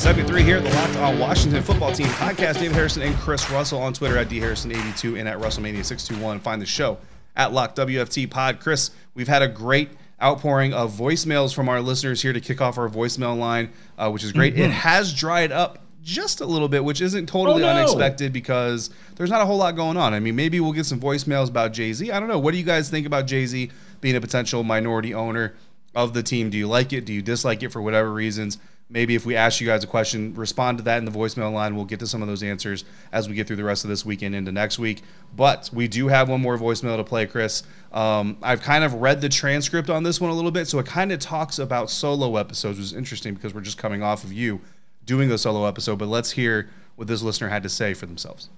73 0.00 0.42
here 0.44 0.56
at 0.56 0.64
the 0.64 0.70
Locked 0.70 0.96
On 0.96 1.18
Washington 1.18 1.62
Football 1.62 1.92
Team 1.92 2.06
podcast. 2.06 2.54
David 2.54 2.72
Harrison 2.72 3.02
and 3.02 3.14
Chris 3.16 3.50
Russell 3.50 3.82
on 3.82 3.92
Twitter 3.92 4.16
at 4.16 4.30
dharrison82 4.30 5.20
and 5.20 5.28
at 5.28 5.38
Russellmania621. 5.38 6.40
Find 6.40 6.62
the 6.62 6.64
show 6.64 6.96
at 7.36 7.52
Lock 7.52 7.76
WFT 7.76 8.30
Pod. 8.30 8.60
Chris, 8.60 8.92
we've 9.12 9.28
had 9.28 9.42
a 9.42 9.46
great 9.46 9.90
outpouring 10.22 10.72
of 10.72 10.90
voicemails 10.90 11.54
from 11.54 11.68
our 11.68 11.82
listeners 11.82 12.22
here 12.22 12.32
to 12.32 12.40
kick 12.40 12.62
off 12.62 12.78
our 12.78 12.88
voicemail 12.88 13.38
line, 13.38 13.72
uh, 13.98 14.10
which 14.10 14.24
is 14.24 14.32
great. 14.32 14.54
Mm-hmm. 14.54 14.62
It 14.62 14.70
has 14.70 15.12
dried 15.12 15.52
up 15.52 15.84
just 16.02 16.40
a 16.40 16.46
little 16.46 16.68
bit, 16.68 16.82
which 16.82 17.02
isn't 17.02 17.26
totally 17.26 17.62
oh, 17.62 17.66
no. 17.66 17.80
unexpected 17.80 18.32
because 18.32 18.88
there's 19.16 19.28
not 19.28 19.42
a 19.42 19.44
whole 19.44 19.58
lot 19.58 19.76
going 19.76 19.98
on. 19.98 20.14
I 20.14 20.20
mean, 20.20 20.34
maybe 20.34 20.60
we'll 20.60 20.72
get 20.72 20.86
some 20.86 20.98
voicemails 20.98 21.50
about 21.50 21.74
Jay 21.74 21.92
Z. 21.92 22.10
I 22.10 22.18
don't 22.18 22.30
know. 22.30 22.38
What 22.38 22.52
do 22.52 22.56
you 22.56 22.64
guys 22.64 22.88
think 22.88 23.06
about 23.06 23.26
Jay 23.26 23.44
Z 23.44 23.70
being 24.00 24.16
a 24.16 24.20
potential 24.22 24.64
minority 24.64 25.12
owner 25.12 25.56
of 25.94 26.14
the 26.14 26.22
team? 26.22 26.48
Do 26.48 26.56
you 26.56 26.68
like 26.68 26.94
it? 26.94 27.04
Do 27.04 27.12
you 27.12 27.20
dislike 27.20 27.62
it 27.62 27.68
for 27.68 27.82
whatever 27.82 28.10
reasons? 28.10 28.56
Maybe 28.90 29.14
if 29.14 29.24
we 29.24 29.36
ask 29.36 29.60
you 29.60 29.66
guys 29.66 29.84
a 29.84 29.86
question, 29.86 30.34
respond 30.34 30.78
to 30.78 30.84
that 30.84 30.98
in 30.98 31.04
the 31.04 31.10
voicemail 31.10 31.52
line. 31.52 31.76
We'll 31.76 31.84
get 31.84 32.00
to 32.00 32.06
some 32.06 32.20
of 32.20 32.28
those 32.28 32.42
answers 32.42 32.84
as 33.12 33.28
we 33.28 33.34
get 33.34 33.46
through 33.46 33.56
the 33.56 33.64
rest 33.64 33.84
of 33.84 33.90
this 33.90 34.04
weekend 34.04 34.34
into 34.34 34.52
next 34.52 34.78
week. 34.78 35.02
But 35.34 35.70
we 35.72 35.88
do 35.88 36.08
have 36.08 36.28
one 36.28 36.40
more 36.40 36.58
voicemail 36.58 36.96
to 36.96 37.04
play, 37.04 37.26
Chris. 37.26 37.62
Um, 37.92 38.36
I've 38.42 38.60
kind 38.60 38.84
of 38.84 38.94
read 38.94 39.20
the 39.20 39.28
transcript 39.28 39.88
on 39.88 40.02
this 40.02 40.20
one 40.20 40.30
a 40.30 40.34
little 40.34 40.50
bit, 40.50 40.66
so 40.66 40.78
it 40.80 40.86
kind 40.86 41.12
of 41.12 41.20
talks 41.20 41.58
about 41.58 41.88
solo 41.88 42.36
episodes, 42.36 42.78
which 42.78 42.86
is 42.86 42.92
interesting 42.92 43.34
because 43.34 43.54
we're 43.54 43.60
just 43.60 43.78
coming 43.78 44.02
off 44.02 44.24
of 44.24 44.32
you 44.32 44.60
doing 45.06 45.30
a 45.30 45.38
solo 45.38 45.64
episode. 45.66 45.98
But 45.98 46.08
let's 46.08 46.32
hear 46.32 46.68
what 46.96 47.06
this 47.08 47.22
listener 47.22 47.48
had 47.48 47.62
to 47.62 47.68
say 47.68 47.94
for 47.94 48.06
themselves. 48.06 48.50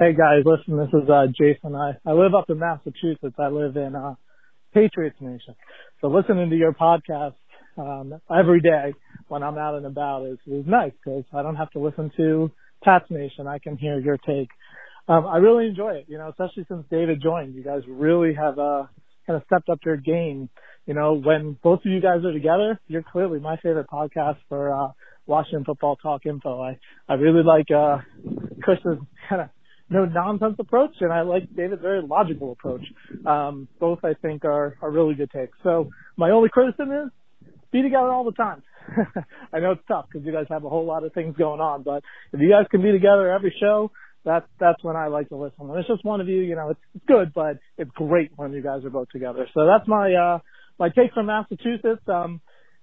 Hey 0.00 0.12
guys, 0.12 0.42
listen, 0.44 0.76
this 0.76 0.88
is 0.92 1.10
uh, 1.10 1.26
Jason. 1.36 1.74
I, 1.74 1.92
I 2.06 2.12
live 2.12 2.34
up 2.34 2.48
in 2.48 2.58
Massachusetts. 2.58 3.34
I 3.36 3.48
live 3.48 3.76
in 3.76 3.96
uh, 3.96 4.14
Patriots 4.72 5.16
Nation. 5.20 5.56
So 6.00 6.06
listening 6.06 6.50
to 6.50 6.56
your 6.56 6.72
podcast 6.72 7.34
um, 7.76 8.20
every 8.30 8.60
day 8.60 8.94
when 9.28 9.42
I'm 9.42 9.58
out 9.58 9.74
and 9.74 9.86
about 9.86 10.26
is, 10.26 10.38
is 10.46 10.64
nice 10.66 10.92
because 11.04 11.24
I 11.32 11.42
don't 11.42 11.56
have 11.56 11.70
to 11.72 11.78
listen 11.78 12.10
to 12.16 12.50
Pats 12.82 13.06
Nation. 13.10 13.46
I 13.46 13.58
can 13.58 13.76
hear 13.76 13.98
your 13.98 14.16
take. 14.18 14.48
Um, 15.08 15.26
I 15.26 15.38
really 15.38 15.66
enjoy 15.66 15.94
it, 15.94 16.06
you 16.08 16.18
know, 16.18 16.28
especially 16.28 16.66
since 16.68 16.84
David 16.90 17.22
joined. 17.22 17.54
You 17.54 17.62
guys 17.62 17.82
really 17.88 18.34
have, 18.34 18.58
uh, 18.58 18.84
kind 19.26 19.36
of 19.36 19.42
stepped 19.46 19.68
up 19.68 19.78
your 19.84 19.96
game. 19.96 20.48
You 20.86 20.94
know, 20.94 21.14
when 21.14 21.56
both 21.62 21.80
of 21.80 21.92
you 21.92 22.00
guys 22.00 22.24
are 22.24 22.32
together, 22.32 22.80
you're 22.88 23.02
clearly 23.02 23.40
my 23.40 23.56
favorite 23.56 23.88
podcast 23.92 24.36
for, 24.48 24.72
uh, 24.72 24.92
Washington 25.26 25.64
football 25.64 25.96
talk 25.96 26.24
info. 26.24 26.62
I, 26.62 26.78
I 27.08 27.14
really 27.14 27.42
like, 27.42 27.70
uh, 27.70 27.98
Chris's 28.62 28.98
kind 29.28 29.42
of 29.42 29.48
no 29.90 30.04
nonsense 30.04 30.56
approach 30.58 30.96
and 31.00 31.12
I 31.12 31.22
like 31.22 31.54
David's 31.54 31.82
very 31.82 32.02
logical 32.02 32.52
approach. 32.52 32.82
Um, 33.26 33.68
both 33.80 34.00
I 34.04 34.14
think 34.20 34.44
are, 34.44 34.76
are 34.82 34.90
really 34.90 35.14
good 35.14 35.30
takes. 35.30 35.56
So 35.62 35.90
my 36.16 36.30
only 36.30 36.48
criticism 36.48 36.92
is 36.92 37.10
be 37.72 37.82
together 37.82 38.08
all 38.08 38.24
the 38.24 38.32
time. 38.32 38.62
I 39.52 39.60
know 39.60 39.72
it's 39.72 39.82
tough 39.88 40.06
because 40.10 40.26
you 40.26 40.32
guys 40.32 40.46
have 40.50 40.64
a 40.64 40.68
whole 40.68 40.86
lot 40.86 41.04
of 41.04 41.12
things 41.12 41.36
going 41.36 41.60
on, 41.60 41.82
but 41.82 42.02
if 42.32 42.40
you 42.40 42.50
guys 42.50 42.66
can 42.70 42.82
be 42.82 42.92
together 42.92 43.30
every 43.30 43.54
show, 43.60 43.90
that's 44.24 44.46
that's 44.60 44.82
when 44.82 44.96
I 44.96 45.06
like 45.06 45.28
to 45.30 45.36
listen. 45.36 45.68
When 45.68 45.78
it's 45.78 45.88
just 45.88 46.04
one 46.04 46.20
of 46.20 46.28
you, 46.28 46.40
you 46.40 46.54
know, 46.54 46.70
it's, 46.70 46.80
it's 46.94 47.04
good, 47.06 47.32
but 47.34 47.58
it's 47.76 47.90
great 47.94 48.30
when 48.36 48.52
you 48.52 48.62
guys 48.62 48.84
are 48.84 48.90
both 48.90 49.08
together. 49.10 49.46
So 49.54 49.66
that's 49.66 49.88
my 49.88 50.12
uh 50.12 50.38
my 50.78 50.88
take 50.88 51.12
from 51.14 51.26
Massachusetts. 51.26 52.02
Um, 52.06 52.40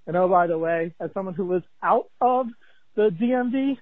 and 0.07 0.15
oh 0.15 0.27
by 0.27 0.47
the 0.47 0.57
way, 0.57 0.93
as 0.99 1.09
someone 1.13 1.35
who 1.35 1.51
lives 1.53 1.65
out 1.83 2.09
of 2.21 2.47
the 2.95 3.09
DMV, 3.09 3.77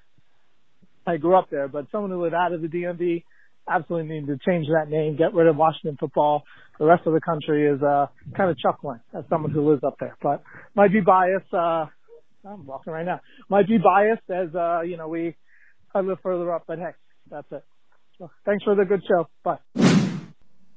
I 1.05 1.17
grew 1.17 1.36
up 1.36 1.49
there, 1.49 1.67
but 1.67 1.88
someone 1.91 2.12
who 2.12 2.21
lived 2.21 2.36
out 2.36 2.53
of 2.53 2.62
the 2.62 2.67
DMV, 2.67 3.23
absolutely 3.69 4.19
need 4.19 4.27
to 4.27 4.38
change 4.45 4.67
that 4.67 4.89
name, 4.89 5.15
get 5.15 5.33
rid 5.33 5.47
of 5.47 5.55
Washington 5.55 5.97
football. 5.99 6.43
The 6.79 6.86
rest 6.86 7.03
of 7.05 7.13
the 7.13 7.21
country 7.21 7.67
is 7.67 7.81
uh 7.81 8.07
kind 8.36 8.49
of 8.49 8.57
chuckling 8.57 8.99
as 9.17 9.23
someone 9.29 9.51
who 9.51 9.69
lives 9.69 9.83
up 9.83 9.97
there, 9.99 10.17
but 10.21 10.43
might 10.75 10.91
be 10.91 11.01
biased. 11.01 11.53
Uh, 11.53 11.86
I'm 12.45 12.65
walking 12.65 12.93
right 12.93 13.06
now. 13.06 13.21
Might 13.49 13.67
be 13.67 13.77
biased 13.77 14.29
as 14.29 14.53
uh 14.56 14.82
you 14.82 14.97
know 14.97 15.08
we 15.08 15.36
I 15.95 16.01
live 16.01 16.17
further 16.23 16.53
up, 16.53 16.63
but 16.67 16.79
hey, 16.79 16.91
that's 17.29 17.51
it. 17.51 17.63
So, 18.17 18.29
thanks 18.45 18.63
for 18.63 18.75
the 18.75 18.86
good 18.86 19.03
show. 19.08 19.27
Bye. 19.43 19.99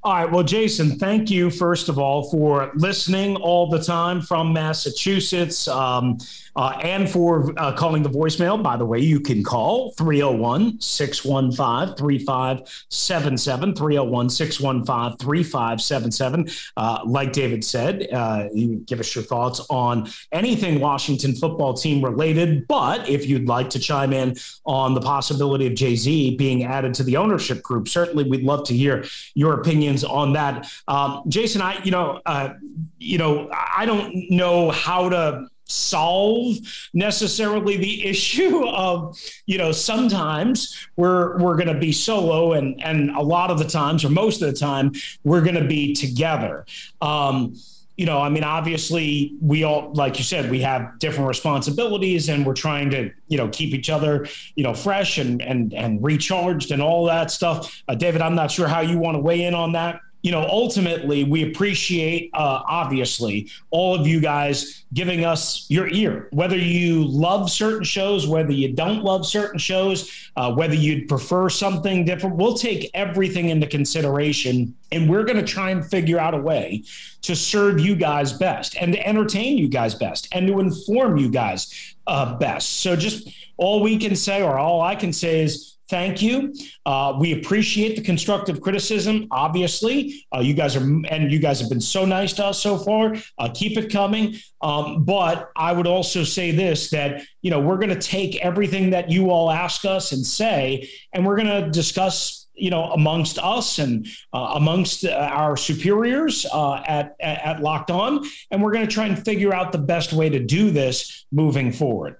All 0.06 0.12
right. 0.12 0.30
Well, 0.30 0.44
Jason, 0.44 1.00
thank 1.00 1.32
you, 1.32 1.50
first 1.50 1.88
of 1.88 1.98
all, 1.98 2.30
for 2.30 2.70
listening 2.76 3.34
all 3.34 3.68
the 3.68 3.82
time 3.82 4.22
from 4.22 4.52
Massachusetts 4.52 5.66
um, 5.66 6.18
uh, 6.54 6.78
and 6.80 7.10
for 7.10 7.52
uh, 7.56 7.72
calling 7.72 8.04
the 8.04 8.08
voicemail. 8.08 8.62
By 8.62 8.76
the 8.76 8.86
way, 8.86 9.00
you 9.00 9.18
can 9.18 9.42
call 9.42 9.90
301 9.98 10.80
615 10.80 11.96
3577. 11.96 13.74
301 13.74 14.30
615 14.30 15.18
3577. 15.18 16.48
Uh, 16.76 17.00
like 17.04 17.32
David 17.32 17.64
said, 17.64 18.06
uh, 18.12 18.48
you 18.54 18.76
give 18.86 19.00
us 19.00 19.12
your 19.12 19.24
thoughts 19.24 19.66
on 19.70 20.08
anything 20.30 20.78
Washington 20.78 21.34
football 21.34 21.74
team 21.74 22.02
related. 22.04 22.68
But 22.68 23.08
if 23.08 23.26
you'd 23.26 23.48
like 23.48 23.70
to 23.70 23.80
chime 23.80 24.12
in 24.12 24.36
on 24.64 24.94
the 24.94 25.00
possibility 25.00 25.66
of 25.66 25.74
Jay 25.74 25.96
Z 25.96 26.36
being 26.36 26.62
added 26.62 26.94
to 26.94 27.02
the 27.02 27.16
ownership 27.16 27.60
group, 27.60 27.88
certainly 27.88 28.22
we'd 28.22 28.44
love 28.44 28.64
to 28.68 28.76
hear 28.76 29.04
your 29.34 29.60
opinion 29.60 29.95
on 30.04 30.32
that. 30.34 30.70
Um, 30.88 31.22
Jason, 31.28 31.62
I, 31.62 31.82
you 31.82 31.90
know, 31.90 32.20
uh, 32.26 32.54
you 32.98 33.18
know, 33.18 33.50
I 33.52 33.86
don't 33.86 34.30
know 34.30 34.70
how 34.70 35.08
to 35.08 35.48
solve 35.68 36.56
necessarily 36.94 37.76
the 37.76 38.06
issue 38.08 38.66
of 38.68 39.18
you 39.46 39.58
know 39.58 39.72
sometimes 39.72 40.88
we're 40.96 41.36
we're 41.38 41.56
going 41.56 41.66
to 41.66 41.78
be 41.78 41.92
solo 41.92 42.52
and 42.52 42.82
and 42.84 43.10
a 43.10 43.20
lot 43.20 43.50
of 43.50 43.58
the 43.58 43.64
times 43.64 44.04
or 44.04 44.10
most 44.10 44.42
of 44.42 44.52
the 44.52 44.56
time 44.56 44.92
we're 45.24 45.42
going 45.42 45.56
to 45.56 45.66
be 45.66 45.92
together 45.92 46.64
um 47.00 47.56
you 47.96 48.04
know, 48.04 48.20
I 48.20 48.28
mean, 48.28 48.44
obviously, 48.44 49.34
we 49.40 49.64
all, 49.64 49.90
like 49.94 50.18
you 50.18 50.24
said, 50.24 50.50
we 50.50 50.60
have 50.60 50.98
different 50.98 51.28
responsibilities, 51.28 52.28
and 52.28 52.44
we're 52.44 52.54
trying 52.54 52.90
to, 52.90 53.10
you 53.28 53.38
know, 53.38 53.48
keep 53.48 53.72
each 53.72 53.88
other, 53.88 54.26
you 54.54 54.62
know, 54.62 54.74
fresh 54.74 55.16
and 55.18 55.40
and 55.40 55.72
and 55.72 56.02
recharged 56.04 56.72
and 56.72 56.82
all 56.82 57.06
that 57.06 57.30
stuff. 57.30 57.82
Uh, 57.88 57.94
David, 57.94 58.20
I'm 58.20 58.34
not 58.34 58.50
sure 58.50 58.68
how 58.68 58.80
you 58.80 58.98
want 58.98 59.14
to 59.14 59.20
weigh 59.20 59.44
in 59.44 59.54
on 59.54 59.72
that 59.72 60.00
you 60.26 60.32
know, 60.32 60.44
ultimately, 60.50 61.22
we 61.22 61.48
appreciate, 61.48 62.30
uh, 62.34 62.60
obviously, 62.66 63.48
all 63.70 63.94
of 63.94 64.08
you 64.08 64.18
guys 64.18 64.82
giving 64.92 65.24
us 65.24 65.70
your 65.70 65.86
ear. 65.86 66.26
Whether 66.32 66.58
you 66.58 67.04
love 67.04 67.48
certain 67.48 67.84
shows, 67.84 68.26
whether 68.26 68.50
you 68.50 68.72
don't 68.72 69.04
love 69.04 69.24
certain 69.24 69.60
shows, 69.60 70.28
uh, 70.34 70.52
whether 70.52 70.74
you'd 70.74 71.06
prefer 71.06 71.48
something 71.48 72.04
different, 72.04 72.34
we'll 72.34 72.54
take 72.54 72.90
everything 72.92 73.50
into 73.50 73.68
consideration. 73.68 74.74
And 74.90 75.08
we're 75.08 75.22
going 75.22 75.36
to 75.36 75.44
try 75.44 75.70
and 75.70 75.86
figure 75.86 76.18
out 76.18 76.34
a 76.34 76.38
way 76.38 76.82
to 77.22 77.36
serve 77.36 77.78
you 77.78 77.94
guys 77.94 78.32
best 78.32 78.76
and 78.80 78.94
to 78.94 79.06
entertain 79.06 79.56
you 79.56 79.68
guys 79.68 79.94
best 79.94 80.26
and 80.32 80.48
to 80.48 80.58
inform 80.58 81.18
you 81.18 81.30
guys 81.30 81.94
uh, 82.08 82.36
best. 82.36 82.80
So, 82.80 82.96
just 82.96 83.30
all 83.58 83.80
we 83.80 83.96
can 83.96 84.16
say, 84.16 84.42
or 84.42 84.58
all 84.58 84.80
I 84.80 84.96
can 84.96 85.12
say, 85.12 85.42
is, 85.44 85.75
thank 85.88 86.22
you. 86.22 86.54
Uh, 86.84 87.16
we 87.18 87.32
appreciate 87.32 87.96
the 87.96 88.02
constructive 88.02 88.60
criticism. 88.60 89.26
Obviously, 89.30 90.26
uh, 90.34 90.40
you 90.40 90.54
guys 90.54 90.76
are, 90.76 90.82
and 90.82 91.30
you 91.30 91.38
guys 91.38 91.60
have 91.60 91.68
been 91.68 91.80
so 91.80 92.04
nice 92.04 92.32
to 92.34 92.46
us 92.46 92.60
so 92.60 92.78
far. 92.78 93.16
Uh, 93.38 93.48
keep 93.54 93.78
it 93.78 93.90
coming. 93.90 94.36
Um, 94.62 95.04
but 95.04 95.50
I 95.56 95.72
would 95.72 95.86
also 95.86 96.24
say 96.24 96.50
this: 96.50 96.90
that 96.90 97.22
you 97.42 97.50
know 97.50 97.60
we're 97.60 97.78
going 97.78 97.90
to 97.90 98.00
take 98.00 98.36
everything 98.44 98.90
that 98.90 99.10
you 99.10 99.30
all 99.30 99.50
ask 99.50 99.84
us 99.84 100.12
and 100.12 100.24
say, 100.24 100.88
and 101.12 101.24
we're 101.26 101.36
going 101.36 101.64
to 101.64 101.70
discuss. 101.70 102.44
You 102.58 102.70
know, 102.70 102.84
amongst 102.92 103.38
us 103.38 103.78
and 103.78 104.06
uh, 104.32 104.52
amongst 104.54 105.04
uh, 105.04 105.10
our 105.10 105.58
superiors 105.58 106.46
uh, 106.50 106.82
at, 106.86 107.14
at 107.20 107.38
at 107.44 107.60
Locked 107.60 107.90
On, 107.90 108.24
and 108.50 108.62
we're 108.62 108.72
going 108.72 108.86
to 108.86 108.90
try 108.90 109.04
and 109.04 109.22
figure 109.22 109.52
out 109.52 109.72
the 109.72 109.78
best 109.78 110.14
way 110.14 110.30
to 110.30 110.38
do 110.38 110.70
this 110.70 111.26
moving 111.30 111.70
forward. 111.70 112.16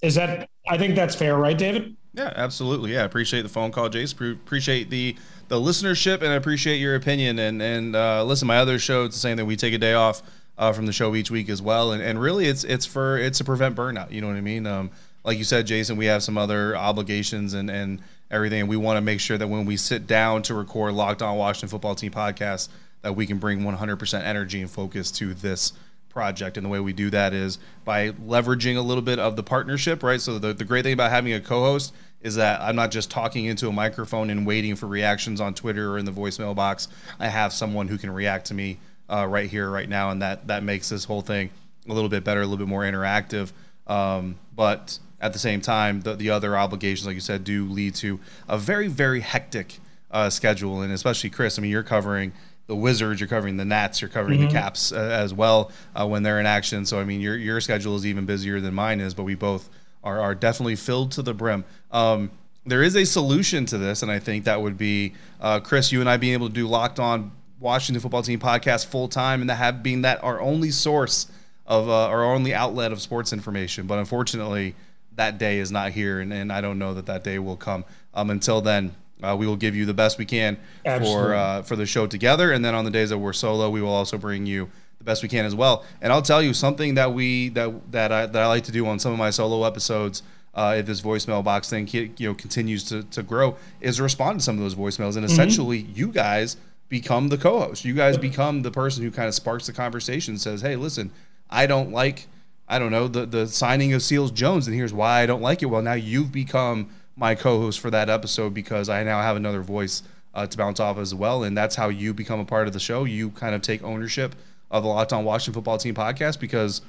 Is 0.00 0.14
that? 0.14 0.48
I 0.66 0.78
think 0.78 0.94
that's 0.94 1.14
fair, 1.14 1.36
right, 1.36 1.58
David? 1.58 1.98
Yeah, 2.14 2.32
absolutely. 2.36 2.92
Yeah, 2.92 3.02
I 3.02 3.04
appreciate 3.04 3.42
the 3.42 3.48
phone 3.48 3.72
call, 3.72 3.90
Jace. 3.90 4.12
appreciate 4.12 4.88
the 4.90 5.16
the 5.48 5.56
listenership, 5.60 6.22
and 6.22 6.28
I 6.28 6.34
appreciate 6.34 6.76
your 6.76 6.94
opinion. 6.94 7.38
And 7.38 7.60
and 7.60 7.96
uh, 7.96 8.24
listen, 8.24 8.46
my 8.46 8.58
other 8.58 8.78
show, 8.78 9.04
it's 9.04 9.16
the 9.16 9.20
same 9.20 9.36
thing. 9.36 9.46
We 9.46 9.56
take 9.56 9.74
a 9.74 9.78
day 9.78 9.94
off 9.94 10.22
uh, 10.56 10.72
from 10.72 10.86
the 10.86 10.92
show 10.92 11.14
each 11.16 11.30
week 11.30 11.48
as 11.48 11.60
well, 11.60 11.92
and 11.92 12.00
and 12.00 12.20
really, 12.20 12.46
it's 12.46 12.62
it's 12.64 12.86
for 12.86 13.18
it's 13.18 13.38
to 13.38 13.44
prevent 13.44 13.74
burnout. 13.76 14.12
You 14.12 14.20
know 14.20 14.28
what 14.28 14.36
I 14.36 14.42
mean? 14.42 14.66
Um, 14.66 14.90
like 15.24 15.38
you 15.38 15.44
said, 15.44 15.66
Jason, 15.66 15.96
we 15.96 16.06
have 16.06 16.22
some 16.22 16.38
other 16.38 16.76
obligations 16.76 17.52
and 17.52 17.68
and 17.68 18.00
everything, 18.30 18.60
and 18.60 18.68
we 18.68 18.76
want 18.76 18.96
to 18.96 19.00
make 19.00 19.18
sure 19.18 19.36
that 19.36 19.48
when 19.48 19.66
we 19.66 19.76
sit 19.76 20.06
down 20.06 20.42
to 20.42 20.54
record 20.54 20.94
Locked 20.94 21.20
On 21.22 21.36
Washington 21.36 21.68
Football 21.68 21.96
Team 21.96 22.12
podcast, 22.12 22.68
that 23.02 23.14
we 23.14 23.26
can 23.26 23.38
bring 23.38 23.60
100% 23.60 24.22
energy 24.22 24.60
and 24.60 24.70
focus 24.70 25.10
to 25.12 25.34
this 25.34 25.72
project. 26.14 26.56
And 26.56 26.64
the 26.64 26.70
way 26.70 26.80
we 26.80 26.94
do 26.94 27.10
that 27.10 27.34
is 27.34 27.58
by 27.84 28.12
leveraging 28.12 28.78
a 28.78 28.80
little 28.80 29.02
bit 29.02 29.18
of 29.18 29.36
the 29.36 29.42
partnership, 29.42 30.02
right? 30.02 30.20
So 30.20 30.38
the, 30.38 30.54
the 30.54 30.64
great 30.64 30.84
thing 30.84 30.94
about 30.94 31.10
having 31.10 31.34
a 31.34 31.40
co-host 31.40 31.92
is 32.22 32.36
that 32.36 32.62
I'm 32.62 32.76
not 32.76 32.90
just 32.90 33.10
talking 33.10 33.44
into 33.44 33.68
a 33.68 33.72
microphone 33.72 34.30
and 34.30 34.46
waiting 34.46 34.76
for 34.76 34.86
reactions 34.86 35.42
on 35.42 35.52
Twitter 35.52 35.92
or 35.92 35.98
in 35.98 36.06
the 36.06 36.12
voicemail 36.12 36.54
box. 36.54 36.88
I 37.20 37.26
have 37.26 37.52
someone 37.52 37.88
who 37.88 37.98
can 37.98 38.10
react 38.10 38.46
to 38.46 38.54
me 38.54 38.78
uh, 39.10 39.26
right 39.26 39.50
here, 39.50 39.68
right 39.68 39.88
now, 39.88 40.10
and 40.10 40.22
that 40.22 40.46
that 40.46 40.62
makes 40.62 40.88
this 40.88 41.04
whole 41.04 41.20
thing 41.20 41.50
a 41.86 41.92
little 41.92 42.08
bit 42.08 42.24
better, 42.24 42.40
a 42.40 42.46
little 42.46 42.64
bit 42.64 42.68
more 42.68 42.82
interactive. 42.82 43.52
Um, 43.86 44.36
but 44.56 44.98
at 45.20 45.34
the 45.34 45.38
same 45.38 45.60
time, 45.60 46.00
the, 46.00 46.14
the 46.14 46.30
other 46.30 46.56
obligations, 46.56 47.06
like 47.06 47.14
you 47.14 47.20
said, 47.20 47.44
do 47.44 47.66
lead 47.68 47.94
to 47.96 48.20
a 48.48 48.56
very, 48.56 48.88
very 48.88 49.20
hectic 49.20 49.80
uh, 50.10 50.30
schedule. 50.30 50.80
And 50.80 50.92
especially 50.92 51.28
Chris, 51.30 51.58
I 51.58 51.62
mean, 51.62 51.70
you're 51.70 51.82
covering 51.82 52.32
the 52.66 52.76
Wizards, 52.76 53.20
you're 53.20 53.28
covering 53.28 53.56
the 53.56 53.64
Nats, 53.64 54.00
you're 54.00 54.08
covering 54.08 54.38
mm-hmm. 54.38 54.48
the 54.48 54.54
Caps 54.54 54.92
uh, 54.92 54.96
as 54.96 55.34
well 55.34 55.70
uh, 55.94 56.06
when 56.06 56.22
they're 56.22 56.40
in 56.40 56.46
action. 56.46 56.86
So 56.86 56.98
I 56.98 57.04
mean, 57.04 57.20
your 57.20 57.36
your 57.36 57.60
schedule 57.60 57.96
is 57.96 58.06
even 58.06 58.26
busier 58.26 58.60
than 58.60 58.74
mine 58.74 59.00
is, 59.00 59.14
but 59.14 59.24
we 59.24 59.34
both 59.34 59.68
are 60.02 60.20
are 60.20 60.34
definitely 60.34 60.76
filled 60.76 61.12
to 61.12 61.22
the 61.22 61.34
brim. 61.34 61.64
Um, 61.90 62.30
there 62.66 62.82
is 62.82 62.96
a 62.96 63.04
solution 63.04 63.66
to 63.66 63.78
this, 63.78 64.02
and 64.02 64.10
I 64.10 64.18
think 64.18 64.44
that 64.44 64.60
would 64.60 64.78
be 64.78 65.14
uh, 65.40 65.60
Chris, 65.60 65.92
you 65.92 66.00
and 66.00 66.08
I 66.08 66.16
being 66.16 66.32
able 66.32 66.48
to 66.48 66.54
do 66.54 66.66
Locked 66.66 66.98
On 66.98 67.32
Washington 67.60 68.00
Football 68.00 68.22
Team 68.22 68.40
podcast 68.40 68.86
full 68.86 69.08
time, 69.08 69.40
and 69.40 69.50
that 69.50 69.56
have 69.56 69.82
being 69.82 70.02
that 70.02 70.22
our 70.24 70.40
only 70.40 70.70
source 70.70 71.26
of 71.66 71.88
uh, 71.88 72.08
our 72.08 72.24
only 72.24 72.54
outlet 72.54 72.92
of 72.92 73.00
sports 73.00 73.32
information. 73.32 73.86
But 73.86 73.98
unfortunately, 73.98 74.74
that 75.16 75.38
day 75.38 75.58
is 75.58 75.70
not 75.70 75.92
here, 75.92 76.20
and, 76.20 76.32
and 76.32 76.52
I 76.52 76.60
don't 76.60 76.78
know 76.78 76.94
that 76.94 77.06
that 77.06 77.24
day 77.24 77.38
will 77.38 77.56
come. 77.56 77.84
Um, 78.14 78.30
until 78.30 78.60
then, 78.60 78.94
uh, 79.22 79.36
we 79.38 79.46
will 79.46 79.56
give 79.56 79.74
you 79.74 79.86
the 79.86 79.94
best 79.94 80.18
we 80.18 80.24
can 80.24 80.58
Absolutely. 80.84 81.22
for 81.22 81.34
uh, 81.34 81.62
for 81.62 81.76
the 81.76 81.86
show 81.86 82.06
together, 82.06 82.52
and 82.52 82.64
then 82.64 82.74
on 82.74 82.84
the 82.84 82.90
days 82.90 83.10
that 83.10 83.18
we're 83.18 83.32
solo, 83.32 83.70
we 83.70 83.80
will 83.80 83.92
also 83.92 84.18
bring 84.18 84.46
you 84.46 84.70
the 84.98 85.04
best 85.04 85.22
we 85.22 85.28
can 85.28 85.44
as 85.44 85.54
well. 85.54 85.84
And 86.00 86.12
I'll 86.12 86.22
tell 86.22 86.42
you 86.42 86.54
something 86.54 86.94
that 86.94 87.12
we 87.12 87.50
that 87.50 87.92
that 87.92 88.12
I 88.12 88.26
that 88.26 88.42
I 88.42 88.46
like 88.46 88.64
to 88.64 88.72
do 88.72 88.86
on 88.86 88.98
some 88.98 89.12
of 89.12 89.18
my 89.18 89.30
solo 89.30 89.64
episodes. 89.64 90.22
Uh, 90.54 90.76
if 90.78 90.86
this 90.86 91.00
voicemail 91.00 91.42
box 91.42 91.68
thing 91.68 91.88
you 91.92 92.12
know 92.20 92.34
continues 92.34 92.84
to, 92.84 93.02
to 93.02 93.24
grow, 93.24 93.56
is 93.80 94.00
respond 94.00 94.38
to 94.38 94.44
some 94.44 94.56
of 94.56 94.62
those 94.62 94.76
voicemails, 94.76 95.16
and 95.16 95.24
mm-hmm. 95.24 95.24
essentially 95.24 95.82
mm-hmm. 95.82 95.98
you 95.98 96.12
guys 96.12 96.56
become 96.88 97.28
the 97.28 97.36
co-host. 97.36 97.84
You 97.84 97.94
guys 97.94 98.16
become 98.16 98.62
the 98.62 98.70
person 98.70 99.02
who 99.02 99.10
kind 99.10 99.26
of 99.26 99.34
sparks 99.34 99.66
the 99.66 99.72
conversation. 99.72 100.38
Says, 100.38 100.60
"Hey, 100.60 100.76
listen, 100.76 101.10
I 101.50 101.66
don't 101.66 101.90
like, 101.90 102.28
I 102.68 102.78
don't 102.78 102.92
know 102.92 103.08
the 103.08 103.26
the 103.26 103.48
signing 103.48 103.92
of 103.94 104.02
Seals 104.02 104.30
Jones, 104.30 104.68
and 104.68 104.76
here's 104.76 104.92
why 104.92 105.22
I 105.22 105.26
don't 105.26 105.42
like 105.42 105.60
it." 105.60 105.66
Well, 105.66 105.82
now 105.82 105.94
you've 105.94 106.30
become 106.30 106.90
my 107.16 107.34
co-host 107.34 107.80
for 107.80 107.90
that 107.90 108.08
episode 108.10 108.54
because 108.54 108.88
I 108.88 109.04
now 109.04 109.20
have 109.22 109.36
another 109.36 109.62
voice 109.62 110.02
uh, 110.34 110.46
to 110.46 110.56
bounce 110.56 110.80
off 110.80 110.98
as 110.98 111.14
well, 111.14 111.44
and 111.44 111.56
that's 111.56 111.76
how 111.76 111.88
you 111.88 112.12
become 112.12 112.40
a 112.40 112.44
part 112.44 112.66
of 112.66 112.72
the 112.72 112.80
show. 112.80 113.04
You 113.04 113.30
kind 113.30 113.54
of 113.54 113.62
take 113.62 113.82
ownership 113.82 114.34
of 114.70 114.82
the 114.82 114.88
Locked 114.88 115.12
On 115.12 115.24
Washington 115.24 115.54
Football 115.54 115.78
Team 115.78 115.94
podcast 115.94 116.40
because 116.40 116.82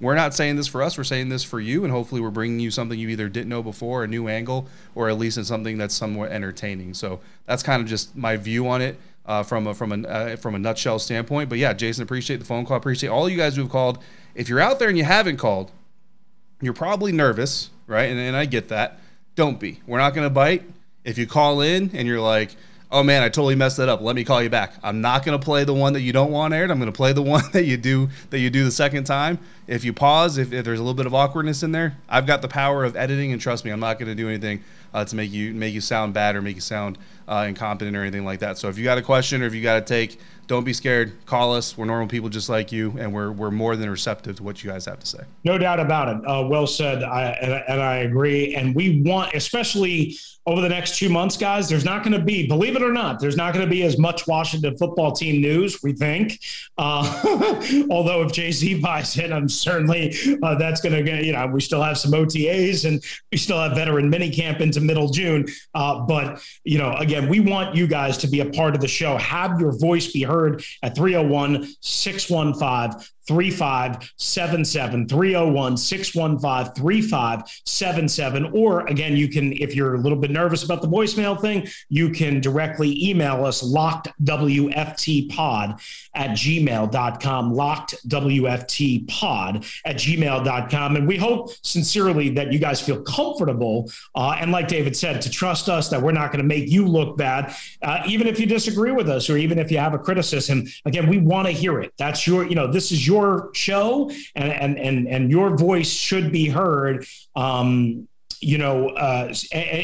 we're 0.00 0.14
not 0.14 0.34
saying 0.34 0.56
this 0.56 0.68
for 0.68 0.82
us. 0.82 0.96
We're 0.96 1.04
saying 1.04 1.28
this 1.28 1.42
for 1.42 1.60
you, 1.60 1.84
and 1.84 1.92
hopefully, 1.92 2.20
we're 2.20 2.30
bringing 2.30 2.60
you 2.60 2.70
something 2.70 2.98
you 2.98 3.08
either 3.08 3.28
didn't 3.28 3.48
know 3.48 3.62
before, 3.62 4.04
a 4.04 4.08
new 4.08 4.28
angle, 4.28 4.68
or 4.94 5.08
at 5.08 5.18
least 5.18 5.38
it's 5.38 5.48
something 5.48 5.78
that's 5.78 5.94
somewhat 5.94 6.30
entertaining. 6.30 6.94
So 6.94 7.20
that's 7.46 7.62
kind 7.62 7.82
of 7.82 7.88
just 7.88 8.16
my 8.16 8.36
view 8.36 8.68
on 8.68 8.80
it 8.82 8.96
uh, 9.26 9.42
from 9.42 9.66
a, 9.66 9.74
from 9.74 10.04
a 10.04 10.08
uh, 10.08 10.36
from 10.36 10.54
a 10.54 10.58
nutshell 10.58 10.98
standpoint. 10.98 11.48
But 11.48 11.58
yeah, 11.58 11.72
Jason, 11.72 12.02
appreciate 12.02 12.38
the 12.38 12.44
phone 12.44 12.64
call. 12.64 12.76
Appreciate 12.76 13.10
all 13.10 13.28
you 13.28 13.36
guys 13.36 13.56
who've 13.56 13.70
called. 13.70 13.98
If 14.34 14.48
you're 14.48 14.60
out 14.60 14.78
there 14.78 14.88
and 14.88 14.96
you 14.96 15.04
haven't 15.04 15.36
called, 15.36 15.70
you're 16.60 16.72
probably 16.72 17.12
nervous, 17.12 17.70
right? 17.86 18.10
And, 18.10 18.18
and 18.18 18.36
I 18.36 18.46
get 18.46 18.68
that 18.68 18.98
don't 19.34 19.58
be. 19.58 19.80
We're 19.86 19.98
not 19.98 20.14
going 20.14 20.26
to 20.26 20.30
bite. 20.30 20.62
If 21.04 21.18
you 21.18 21.26
call 21.26 21.60
in 21.60 21.90
and 21.94 22.06
you're 22.06 22.20
like, 22.20 22.54
oh 22.90 23.02
man, 23.02 23.22
I 23.22 23.28
totally 23.28 23.54
messed 23.54 23.78
that 23.78 23.88
up. 23.88 24.00
Let 24.02 24.14
me 24.14 24.24
call 24.24 24.42
you 24.42 24.50
back. 24.50 24.74
I'm 24.82 25.00
not 25.00 25.24
going 25.24 25.38
to 25.38 25.44
play 25.44 25.64
the 25.64 25.74
one 25.74 25.94
that 25.94 26.02
you 26.02 26.12
don't 26.12 26.30
want 26.30 26.54
aired. 26.54 26.70
I'm 26.70 26.78
going 26.78 26.92
to 26.92 26.96
play 26.96 27.12
the 27.12 27.22
one 27.34 27.42
that 27.52 27.64
you 27.64 27.76
do 27.76 28.10
that 28.30 28.38
you 28.38 28.50
do 28.50 28.64
the 28.64 28.70
second 28.70 29.04
time. 29.04 29.38
If 29.66 29.84
you 29.84 29.92
pause, 29.92 30.38
if, 30.38 30.52
if 30.52 30.64
there's 30.64 30.78
a 30.78 30.82
little 30.82 30.94
bit 30.94 31.06
of 31.06 31.14
awkwardness 31.14 31.62
in 31.62 31.72
there, 31.72 31.96
I've 32.08 32.26
got 32.26 32.42
the 32.42 32.48
power 32.48 32.84
of 32.84 32.96
editing, 32.96 33.32
and 33.32 33.40
trust 33.40 33.64
me, 33.64 33.70
I'm 33.70 33.80
not 33.80 33.98
going 33.98 34.08
to 34.08 34.14
do 34.14 34.28
anything 34.28 34.62
uh, 34.92 35.04
to 35.04 35.16
make 35.16 35.30
you 35.30 35.54
make 35.54 35.72
you 35.72 35.80
sound 35.80 36.14
bad 36.14 36.36
or 36.36 36.42
make 36.42 36.56
you 36.56 36.60
sound 36.60 36.98
uh, 37.28 37.46
incompetent 37.48 37.96
or 37.96 38.02
anything 38.02 38.24
like 38.24 38.40
that. 38.40 38.58
So 38.58 38.68
if 38.68 38.76
you 38.76 38.84
got 38.84 38.98
a 38.98 39.02
question 39.02 39.42
or 39.42 39.46
if 39.46 39.54
you 39.54 39.62
got 39.62 39.74
to 39.74 39.80
take 39.80 40.18
don't 40.52 40.64
be 40.64 40.72
scared. 40.72 41.12
Call 41.24 41.54
us. 41.54 41.78
We're 41.78 41.86
normal 41.86 42.08
people 42.08 42.28
just 42.28 42.48
like 42.48 42.72
you, 42.72 42.94
and 42.98 43.12
we're 43.14 43.30
we're 43.30 43.50
more 43.50 43.76
than 43.76 43.88
receptive 43.88 44.36
to 44.36 44.42
what 44.42 44.62
you 44.62 44.70
guys 44.70 44.84
have 44.84 45.00
to 45.00 45.06
say. 45.06 45.20
No 45.44 45.56
doubt 45.56 45.80
about 45.80 46.08
it. 46.08 46.28
Uh, 46.28 46.46
well 46.46 46.66
said, 46.66 47.02
I, 47.02 47.30
and, 47.40 47.64
and 47.68 47.80
I 47.80 47.96
agree. 47.98 48.54
And 48.54 48.74
we 48.74 49.00
want, 49.02 49.32
especially 49.34 50.16
over 50.44 50.60
the 50.60 50.68
next 50.68 50.98
two 50.98 51.08
months, 51.08 51.36
guys, 51.36 51.68
there's 51.68 51.84
not 51.84 52.02
going 52.02 52.18
to 52.18 52.24
be, 52.24 52.48
believe 52.48 52.74
it 52.74 52.82
or 52.82 52.92
not, 52.92 53.20
there's 53.20 53.36
not 53.36 53.54
going 53.54 53.64
to 53.64 53.70
be 53.70 53.84
as 53.84 53.96
much 53.96 54.26
Washington 54.26 54.76
football 54.76 55.12
team 55.12 55.40
news, 55.40 55.82
we 55.82 55.92
think. 55.92 56.40
Uh, 56.76 57.86
although 57.90 58.22
if 58.22 58.32
Jay 58.32 58.50
Z 58.50 58.80
buys 58.80 59.16
it, 59.16 59.32
I'm 59.32 59.48
certainly 59.60 60.14
uh, 60.42 60.54
that's 60.56 60.80
going 60.80 61.04
to, 61.04 61.24
you 61.24 61.32
know, 61.32 61.46
we 61.46 61.60
still 61.60 61.82
have 61.82 61.98
some 61.98 62.12
OTAs 62.12 62.86
and 62.86 63.02
we 63.30 63.38
still 63.38 63.58
have 63.58 63.76
veteran 63.76 64.10
minicamp 64.10 64.60
into 64.60 64.80
middle 64.80 65.08
June. 65.08 65.46
Uh, 65.74 66.00
but, 66.00 66.42
you 66.64 66.78
know, 66.78 66.92
again, 66.94 67.28
we 67.28 67.40
want 67.40 67.74
you 67.74 67.86
guys 67.86 68.16
to 68.18 68.26
be 68.26 68.40
a 68.40 68.46
part 68.46 68.74
of 68.74 68.80
the 68.80 68.88
show. 68.88 69.16
Have 69.16 69.60
your 69.60 69.72
voice 69.72 70.12
be 70.12 70.22
heard 70.22 70.64
at 70.82 70.94
301 70.94 71.66
615 71.80 73.06
3577 73.26 75.08
301 75.08 75.76
615 75.76 76.74
3577 76.74 78.44
or 78.52 78.86
again 78.86 79.16
you 79.16 79.28
can 79.28 79.52
if 79.54 79.74
you're 79.74 79.94
a 79.94 79.98
little 79.98 80.18
bit 80.18 80.30
nervous 80.30 80.64
about 80.64 80.82
the 80.82 80.88
voicemail 80.88 81.40
thing 81.40 81.66
you 81.88 82.10
can 82.10 82.40
directly 82.40 83.08
email 83.08 83.44
us 83.44 83.62
locked 83.62 84.08
wft 84.24 85.30
pod 85.30 85.80
at 86.14 86.30
gmail.com 86.30 87.52
locked 87.52 87.94
wft 88.08 89.08
pod 89.08 89.64
at 89.84 89.96
gmail.com 89.96 90.96
and 90.96 91.06
we 91.06 91.16
hope 91.16 91.50
sincerely 91.62 92.28
that 92.28 92.52
you 92.52 92.58
guys 92.58 92.80
feel 92.80 93.02
comfortable 93.02 93.90
uh, 94.14 94.36
and 94.40 94.52
like 94.52 94.68
david 94.68 94.96
said 94.96 95.22
to 95.22 95.30
trust 95.30 95.68
us 95.68 95.88
that 95.88 96.00
we're 96.00 96.12
not 96.12 96.32
going 96.32 96.42
to 96.42 96.48
make 96.48 96.68
you 96.68 96.86
look 96.86 97.16
bad 97.16 97.54
uh, 97.82 98.02
even 98.06 98.26
if 98.26 98.38
you 98.38 98.46
disagree 98.46 98.92
with 98.92 99.08
us 99.08 99.30
or 99.30 99.36
even 99.36 99.58
if 99.58 99.70
you 99.70 99.78
have 99.78 99.94
a 99.94 99.98
criticism. 99.98 100.64
Again 100.84 101.08
we 101.08 101.18
want 101.18 101.46
to 101.46 101.52
hear 101.52 101.80
it. 101.80 101.92
That's 101.98 102.26
your 102.26 102.44
you 102.44 102.54
know 102.54 102.66
this 102.66 102.92
is 102.92 103.06
your 103.06 103.11
your 103.12 103.50
show 103.54 104.10
and 104.34 104.52
and 104.52 104.78
and, 104.78 105.08
and 105.08 105.30
your 105.30 105.56
voice 105.56 105.90
should 105.90 106.32
be 106.32 106.48
heard 106.48 107.06
um, 107.36 108.08
you 108.42 108.58
know, 108.58 108.88
uh, 108.90 109.32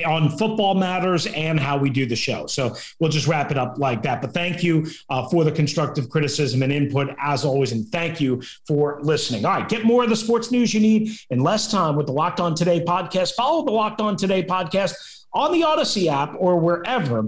on 0.05 0.37
football 0.37 0.75
matters 0.75 1.27
and 1.27 1.61
how 1.61 1.79
we 1.79 1.89
do 1.89 2.05
the 2.05 2.17
show. 2.17 2.47
So 2.47 2.75
we'll 2.99 3.11
just 3.11 3.29
wrap 3.29 3.53
it 3.53 3.57
up 3.57 3.79
like 3.79 4.03
that. 4.03 4.21
But 4.21 4.35
thank 4.35 4.65
you 4.65 4.85
uh, 5.09 5.29
for 5.29 5.45
the 5.45 5.53
constructive 5.53 6.11
criticism 6.11 6.63
and 6.65 6.73
input 6.73 7.15
as 7.21 7.45
always, 7.45 7.71
and 7.71 7.87
thank 7.89 8.21
you 8.21 8.43
for 8.67 8.99
listening. 9.01 9.45
All 9.45 9.53
right, 9.53 9.69
get 9.69 9.85
more 9.85 10.03
of 10.03 10.11
the 10.11 10.17
sports 10.17 10.51
news 10.51 10.75
you 10.75 10.81
need 10.81 11.13
in 11.31 11.39
less 11.41 11.71
time 11.71 11.95
with 11.95 12.07
the 12.07 12.13
Locked 12.13 12.41
On 12.41 12.55
Today 12.55 12.81
podcast. 12.85 13.35
Follow 13.35 13.65
the 13.65 13.71
Locked 13.71 14.01
On 14.01 14.17
Today 14.17 14.43
podcast 14.43 14.95
on 15.33 15.53
the 15.53 15.63
Odyssey 15.63 16.09
app 16.09 16.35
or 16.37 16.59
wherever 16.59 17.23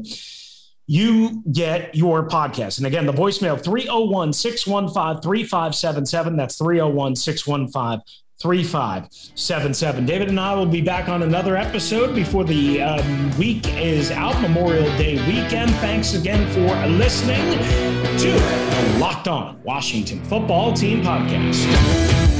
you 0.91 1.41
get 1.53 1.95
your 1.95 2.27
podcast. 2.29 2.79
And 2.79 2.87
again, 2.89 3.07
the 3.07 3.13
voicemail 3.13 3.63
301 3.63 4.33
615 4.33 5.23
3577. 5.23 6.37
That's 6.37 6.59
301 6.59 7.15
615 7.15 8.03
3577. 8.43 10.05
David 10.05 10.31
and 10.31 10.41
I 10.41 10.53
will 10.53 10.67
be 10.67 10.81
back 10.81 11.09
on 11.09 11.23
another 11.23 11.57
episode 11.57 12.13
before 12.13 12.43
the 12.43 12.83
um, 12.83 13.39
week 13.39 13.69
is 13.77 14.11
out, 14.11 14.41
Memorial 14.43 14.85
Day 14.99 15.15
weekend. 15.29 15.71
Thanks 15.77 16.15
again 16.15 16.51
for 16.53 16.89
listening 16.89 17.53
to 18.19 18.33
the 18.33 18.99
Locked 18.99 19.29
On 19.29 19.63
Washington 19.63 20.25
Football 20.25 20.73
Team 20.73 21.03
Podcast. 21.03 22.40